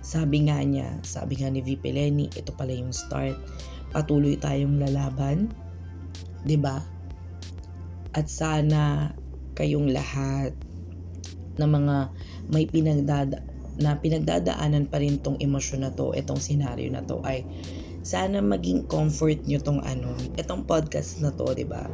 sabi 0.09 0.49
nga 0.49 0.57
niya, 0.65 0.97
sabi 1.05 1.37
nga 1.37 1.53
ni 1.53 1.61
VP 1.61 1.85
Lenny, 1.93 2.33
ito 2.33 2.57
pala 2.57 2.73
yung 2.73 2.97
start. 2.97 3.37
Patuloy 3.93 4.41
tayong 4.41 4.81
lalaban, 4.81 5.53
ba? 6.57 6.81
At 8.17 8.33
sana 8.33 9.13
kayong 9.53 9.93
lahat 9.93 10.57
na 11.61 11.69
mga 11.69 11.97
may 12.49 12.65
pinagdada 12.65 13.45
na 13.79 14.01
pinagdadaanan 14.01 14.89
pa 14.89 14.97
rin 14.99 15.21
tong 15.21 15.37
emosyon 15.37 15.85
na 15.85 15.93
to, 15.93 16.17
itong 16.17 16.41
senaryo 16.41 16.89
na 16.89 17.05
to 17.05 17.21
ay 17.23 17.45
sana 18.03 18.41
maging 18.41 18.89
comfort 18.89 19.45
nyo 19.45 19.61
tong 19.61 19.85
ano, 19.85 20.17
itong 20.35 20.65
podcast 20.65 21.21
na 21.21 21.31
to, 21.37 21.53
'di 21.53 21.69
ba? 21.69 21.87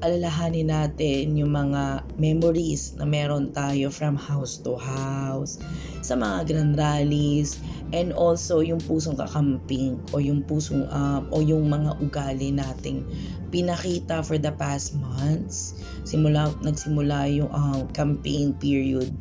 Alalahanin 0.00 0.72
natin 0.72 1.36
yung 1.36 1.52
mga 1.52 2.08
memories 2.16 2.96
na 2.96 3.04
meron 3.04 3.52
tayo 3.52 3.92
from 3.92 4.16
house 4.16 4.56
to 4.64 4.72
house, 4.80 5.60
sa 6.00 6.16
mga 6.16 6.48
grand 6.48 6.74
rallies, 6.80 7.60
and 7.92 8.16
also 8.16 8.64
yung 8.64 8.80
pusong 8.80 9.18
kakamping 9.18 10.00
o 10.16 10.22
yung 10.22 10.40
pusong 10.46 10.88
uh, 10.88 11.20
o 11.28 11.44
yung 11.44 11.68
mga 11.68 12.00
ugali 12.00 12.48
nating 12.48 13.04
pinakita 13.52 14.24
for 14.24 14.40
the 14.40 14.50
past 14.56 14.96
months. 14.96 15.76
Simula 16.08 16.48
nagsimula 16.64 17.28
yung 17.28 17.52
uh, 17.52 17.84
campaign 17.92 18.56
period, 18.56 19.12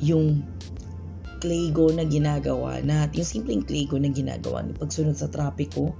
yung 0.00 0.40
Claygo 1.42 1.90
na 1.90 2.06
ginagawa 2.06 2.78
natin, 2.80 3.20
yung 3.20 3.28
simpleng 3.28 3.66
Claygo 3.66 3.98
na 3.98 4.08
ginagawa 4.14 4.62
ni 4.62 4.72
pagsunod 4.78 5.18
sa 5.18 5.26
trapiko, 5.26 5.90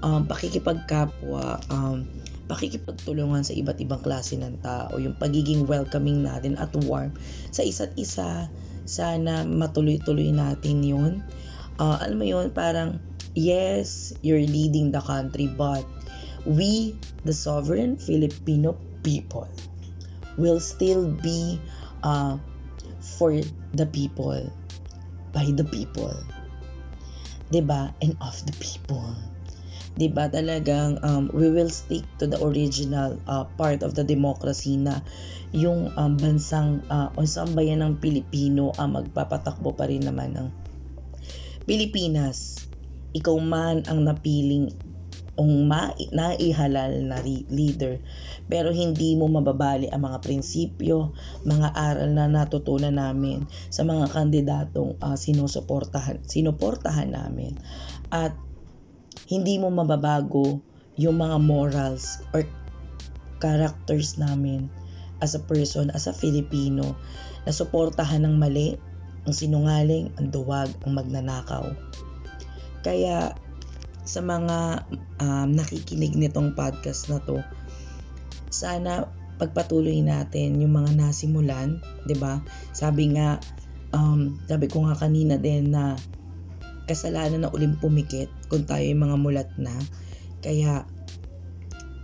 um, 0.00 0.22
pakikipagkapwa, 0.30 1.58
um, 1.74 2.06
pakikipagtulungan 2.46 3.42
sa 3.42 3.52
iba't 3.54 3.78
ibang 3.82 4.02
klase 4.02 4.38
ng 4.38 4.62
tao, 4.62 4.94
yung 4.98 5.18
pagiging 5.18 5.66
welcoming 5.66 6.22
natin 6.22 6.54
at 6.58 6.70
warm 6.86 7.10
sa 7.50 7.66
isa't 7.66 7.92
isa, 7.98 8.46
sana 8.86 9.42
matuloy-tuloy 9.42 10.30
natin 10.30 10.82
yun. 10.86 11.12
Uh, 11.76 11.98
alam 12.00 12.16
mo 12.16 12.26
yun, 12.26 12.48
parang, 12.54 13.02
yes, 13.34 14.14
you're 14.22 14.42
leading 14.42 14.94
the 14.94 15.02
country, 15.02 15.50
but 15.50 15.82
we, 16.46 16.94
the 17.26 17.34
sovereign 17.34 17.98
Filipino 17.98 18.78
people, 19.02 19.50
will 20.38 20.62
still 20.62 21.10
be 21.20 21.58
uh, 22.06 22.38
for 23.18 23.34
the 23.74 23.86
people 23.90 24.46
by 25.34 25.44
the 25.52 25.66
people. 25.66 26.14
'Di 27.50 27.62
ba? 27.62 27.94
And 28.02 28.18
of 28.18 28.34
the 28.46 28.54
people. 28.58 29.14
'Di 29.96 30.12
ba 30.12 30.28
talagang 30.28 31.00
um, 31.00 31.32
we 31.32 31.48
will 31.48 31.72
stick 31.72 32.04
to 32.20 32.28
the 32.28 32.36
original 32.44 33.16
uh, 33.24 33.48
part 33.56 33.80
of 33.80 33.96
the 33.96 34.04
democracy 34.04 34.76
na 34.76 35.00
yung 35.56 35.88
um, 35.96 36.20
bansang 36.20 36.84
uh, 36.92 37.08
o 37.16 37.24
sambayan 37.24 37.80
ng 37.80 37.96
Pilipino 37.96 38.76
ang 38.76 38.92
uh, 38.92 39.00
magpapatakbo 39.00 39.72
pa 39.72 39.88
rin 39.88 40.04
naman 40.04 40.36
ng 40.36 40.48
Pilipinas. 41.64 42.60
Ikaw 43.16 43.36
man 43.40 43.88
ang 43.88 44.04
napiling 44.04 44.68
ong 45.36 45.68
ma- 45.68 45.96
naihalal 46.12 47.04
na 47.04 47.20
leader 47.24 48.00
pero 48.48 48.72
hindi 48.72 49.12
mo 49.16 49.28
mababali 49.28 49.88
ang 49.92 50.08
mga 50.08 50.24
prinsipyo, 50.24 51.12
mga 51.44 51.76
aral 51.76 52.10
na 52.16 52.24
natutunan 52.28 52.96
namin 52.96 53.44
sa 53.68 53.84
mga 53.84 54.12
kandidatong 54.12 54.96
uh, 55.00 55.16
sinusuportahan, 55.16 56.24
sinuportahan 56.24 57.12
namin 57.12 57.56
at 58.08 58.32
hindi 59.26 59.58
mo 59.58 59.70
mababago 59.70 60.62
yung 60.96 61.20
mga 61.20 61.36
morals 61.42 62.22
or 62.32 62.46
characters 63.42 64.16
namin 64.16 64.70
as 65.20 65.36
a 65.36 65.42
person, 65.42 65.92
as 65.92 66.08
a 66.08 66.14
Filipino 66.14 66.96
na 67.44 67.52
suportahan 67.52 68.24
ng 68.24 68.36
mali, 68.36 68.76
ang 69.26 69.34
sinungaling, 69.34 70.12
ang 70.16 70.30
duwag, 70.30 70.70
ang 70.86 70.96
magnanakaw. 70.96 71.74
Kaya 72.86 73.34
sa 74.06 74.22
mga 74.22 74.86
um, 75.18 75.48
nakikinig 75.50 76.14
nitong 76.14 76.54
podcast 76.54 77.10
na 77.10 77.18
to, 77.26 77.42
sana 78.48 79.10
pagpatuloy 79.36 80.00
natin 80.00 80.62
yung 80.62 80.78
mga 80.78 80.96
nasimulan, 80.96 81.82
'di 82.06 82.16
ba? 82.16 82.40
Sabi 82.72 83.12
nga 83.18 83.36
um, 83.92 84.38
sabi 84.46 84.70
ko 84.70 84.86
nga 84.86 84.96
kanina 84.96 85.36
din 85.36 85.74
na 85.74 85.98
kasalanan 86.86 87.44
na 87.44 87.52
uling 87.52 87.78
pumikit 87.78 88.30
kung 88.48 88.64
tayo 88.64 88.82
yung 88.86 89.02
mga 89.02 89.16
mulat 89.18 89.50
na. 89.58 89.74
Kaya 90.40 90.86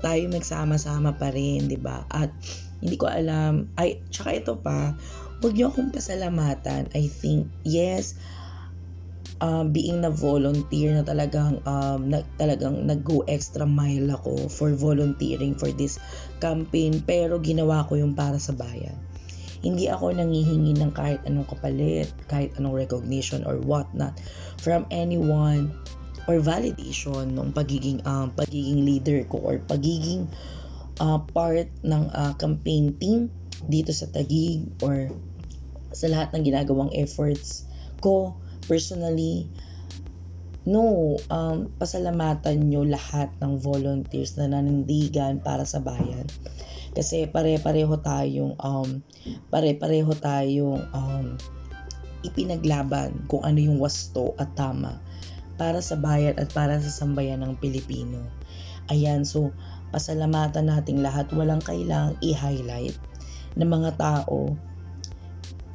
tayo 0.03 0.23
magsama-sama 0.29 1.15
pa 1.15 1.31
rin, 1.31 1.71
'di 1.71 1.79
ba? 1.79 2.05
At 2.11 2.35
hindi 2.83 2.99
ko 2.99 3.07
alam, 3.07 3.71
ay, 3.79 4.03
tsaka 4.11 4.31
ito 4.35 4.59
pa, 4.59 4.99
huwag 5.39 5.55
niyo 5.55 5.71
akong 5.71 5.95
pasalamatan. 5.95 6.91
I 6.99 7.07
think, 7.07 7.47
yes, 7.63 8.19
uh, 9.39 9.63
being 9.63 10.03
na 10.03 10.11
volunteer 10.11 10.95
na 10.95 11.07
talagang 11.07 11.63
um, 11.63 12.11
na, 12.11 12.27
talagang 12.39 12.83
nag-go 12.87 13.23
extra 13.31 13.63
mile 13.63 14.11
ako 14.15 14.51
for 14.51 14.75
volunteering 14.75 15.55
for 15.55 15.71
this 15.75 16.03
campaign 16.39 17.03
pero 17.07 17.39
ginawa 17.39 17.87
ko 17.87 17.99
yung 17.99 18.19
para 18.19 18.39
sa 18.43 18.55
bayan. 18.55 18.99
Hindi 19.63 19.87
ako 19.87 20.11
nangihingi 20.19 20.75
ng 20.75 20.91
kahit 20.91 21.23
anong 21.25 21.47
kapalit, 21.47 22.11
kahit 22.27 22.53
anong 22.59 22.75
recognition 22.75 23.47
or 23.47 23.63
what 23.63 23.87
not 23.95 24.19
from 24.59 24.85
anyone 24.91 25.71
or 26.27 26.39
validation 26.43 27.35
ng 27.35 27.51
pagiging 27.55 28.03
um, 28.07 28.31
pagiging 28.35 28.83
leader 28.83 29.23
ko 29.27 29.39
or 29.39 29.63
pagiging 29.63 30.27
uh, 30.99 31.19
part 31.31 31.71
ng 31.83 32.05
uh, 32.11 32.35
campaign 32.39 32.95
team 32.99 33.31
dito 33.67 33.95
sa 33.95 34.11
Tagig 34.11 34.67
or 34.83 35.11
sa 35.95 36.11
lahat 36.11 36.35
ng 36.35 36.43
ginagawang 36.43 36.91
efforts 36.99 37.67
ko 38.03 38.35
personally, 38.67 39.47
no, 40.63 41.19
um, 41.27 41.67
pasalamatan 41.79 42.71
nyo 42.71 42.87
lahat 42.87 43.35
ng 43.43 43.59
volunteers 43.59 44.39
na 44.39 44.47
nanindigan 44.47 45.43
para 45.43 45.67
sa 45.67 45.83
bayan. 45.83 46.27
Kasi 46.93 47.27
pare-pareho 47.27 47.99
tayong, 47.99 48.55
um, 48.61 49.01
pare-pareho 49.51 50.13
tayong 50.15 50.83
um, 50.93 51.27
ipinaglaban 52.23 53.27
kung 53.27 53.43
ano 53.43 53.59
yung 53.59 53.83
wasto 53.83 54.39
at 54.39 54.55
tama 54.55 55.03
para 55.59 55.83
sa 55.83 55.99
bayan 55.99 56.39
at 56.39 56.51
para 56.55 56.79
sa 56.79 56.91
sambayan 56.91 57.43
ng 57.43 57.59
Pilipino. 57.59 58.23
Ayan, 58.91 59.27
so 59.27 59.51
pasalamatan 59.91 60.71
nating 60.71 61.03
lahat. 61.03 61.31
Walang 61.35 61.63
kailangang 61.63 62.19
i-highlight 62.23 62.97
ng 63.59 63.69
mga 63.69 63.99
tao 63.99 64.55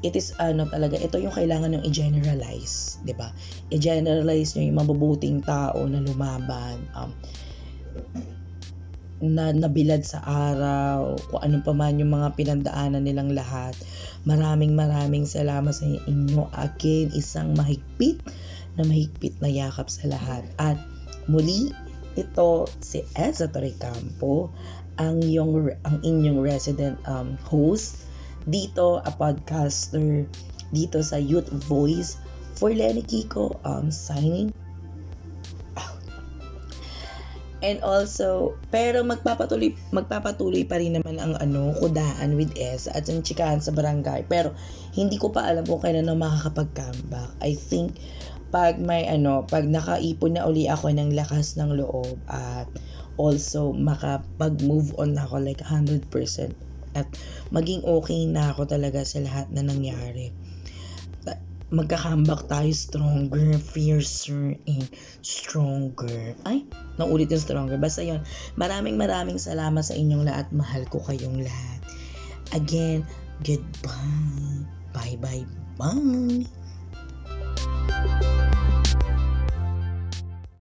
it 0.06 0.14
is 0.14 0.34
ano 0.38 0.70
talaga, 0.70 0.98
ito 0.98 1.18
yung 1.18 1.34
kailangan 1.34 1.74
ng 1.74 1.84
i-generalize, 1.88 3.02
'di 3.02 3.14
ba? 3.18 3.34
I-generalize 3.74 4.54
niyo 4.54 4.70
yung 4.70 4.80
mabubuting 4.82 5.42
tao 5.42 5.86
na 5.90 6.02
lumaban, 6.02 6.86
um, 6.94 7.12
na 9.18 9.50
nabilad 9.50 10.06
sa 10.06 10.22
araw, 10.22 11.18
kung 11.34 11.42
anong 11.42 11.66
pa 11.66 11.74
man 11.74 11.98
yung 11.98 12.14
mga 12.14 12.38
pinandaanan 12.38 13.02
nilang 13.02 13.34
lahat. 13.34 13.74
Maraming 14.30 14.78
maraming 14.78 15.26
salamat 15.26 15.74
sa 15.74 15.90
inyo. 15.90 16.46
Again, 16.54 17.10
isang 17.18 17.58
mahigpit 17.58 18.22
na 18.78 18.86
mahigpit 18.86 19.34
na 19.42 19.50
yakap 19.50 19.90
sa 19.90 20.06
lahat. 20.06 20.46
At 20.62 20.78
muli, 21.26 21.74
ito 22.14 22.70
si 22.78 23.02
Eza 23.18 23.50
Torrecampo, 23.50 24.54
ang, 25.02 25.22
yung, 25.26 25.70
ang 25.82 25.98
inyong 26.06 26.38
resident 26.42 26.98
um, 27.10 27.38
host 27.42 28.07
dito, 28.48 29.04
a 29.04 29.12
podcaster 29.12 30.26
dito 30.72 31.00
sa 31.04 31.20
Youth 31.20 31.52
Voice 31.68 32.18
for 32.56 32.74
Lenny 32.74 33.04
Kiko 33.04 33.60
um, 33.68 33.92
signing 33.94 34.56
And 37.58 37.82
also, 37.82 38.54
pero 38.70 39.02
magpapatuloy 39.02 39.74
magpapatuloy 39.90 40.70
pa 40.70 40.78
rin 40.78 40.94
naman 40.94 41.18
ang 41.18 41.34
ano, 41.42 41.74
kudaan 41.82 42.38
with 42.38 42.54
S 42.54 42.86
at 42.86 43.10
ang 43.10 43.26
chikahan 43.26 43.58
sa 43.58 43.74
barangay. 43.74 44.30
Pero 44.30 44.54
hindi 44.94 45.18
ko 45.18 45.34
pa 45.34 45.50
alam 45.50 45.66
kung 45.66 45.82
kailan 45.82 46.06
na 46.06 46.14
makakapag-comeback. 46.14 47.34
I 47.42 47.58
think 47.58 47.98
pag 48.54 48.78
may 48.78 49.10
ano, 49.10 49.42
pag 49.50 49.66
nakaipon 49.66 50.38
na 50.38 50.46
uli 50.46 50.70
ako 50.70 50.94
ng 50.94 51.18
lakas 51.18 51.58
ng 51.58 51.82
loob 51.82 52.22
at 52.30 52.70
also 53.18 53.74
makapag-move 53.74 54.94
on 55.02 55.18
ako 55.18 55.42
like 55.42 55.60
100% 55.66 56.06
at 56.98 57.08
maging 57.54 57.86
okay 57.86 58.26
na 58.26 58.50
ako 58.50 58.66
talaga 58.66 59.06
sa 59.06 59.22
lahat 59.22 59.54
na 59.54 59.62
nangyari 59.62 60.34
magka-comeback 61.68 62.48
tayo 62.48 62.72
stronger, 62.72 63.60
fiercer, 63.60 64.56
and 64.56 64.88
stronger. 65.20 66.32
Ay, 66.48 66.64
naulit 66.96 67.28
yung 67.28 67.44
stronger. 67.44 67.76
Basta 67.76 68.08
yon 68.08 68.24
maraming 68.56 68.96
maraming 68.96 69.36
salamat 69.36 69.84
sa 69.84 69.92
inyong 69.92 70.24
lahat. 70.24 70.48
Mahal 70.56 70.88
ko 70.88 71.04
kayong 71.04 71.44
lahat. 71.44 71.80
Again, 72.56 73.04
goodbye. 73.44 74.64
Bye-bye. 74.96 75.44
Bye. 75.76 76.48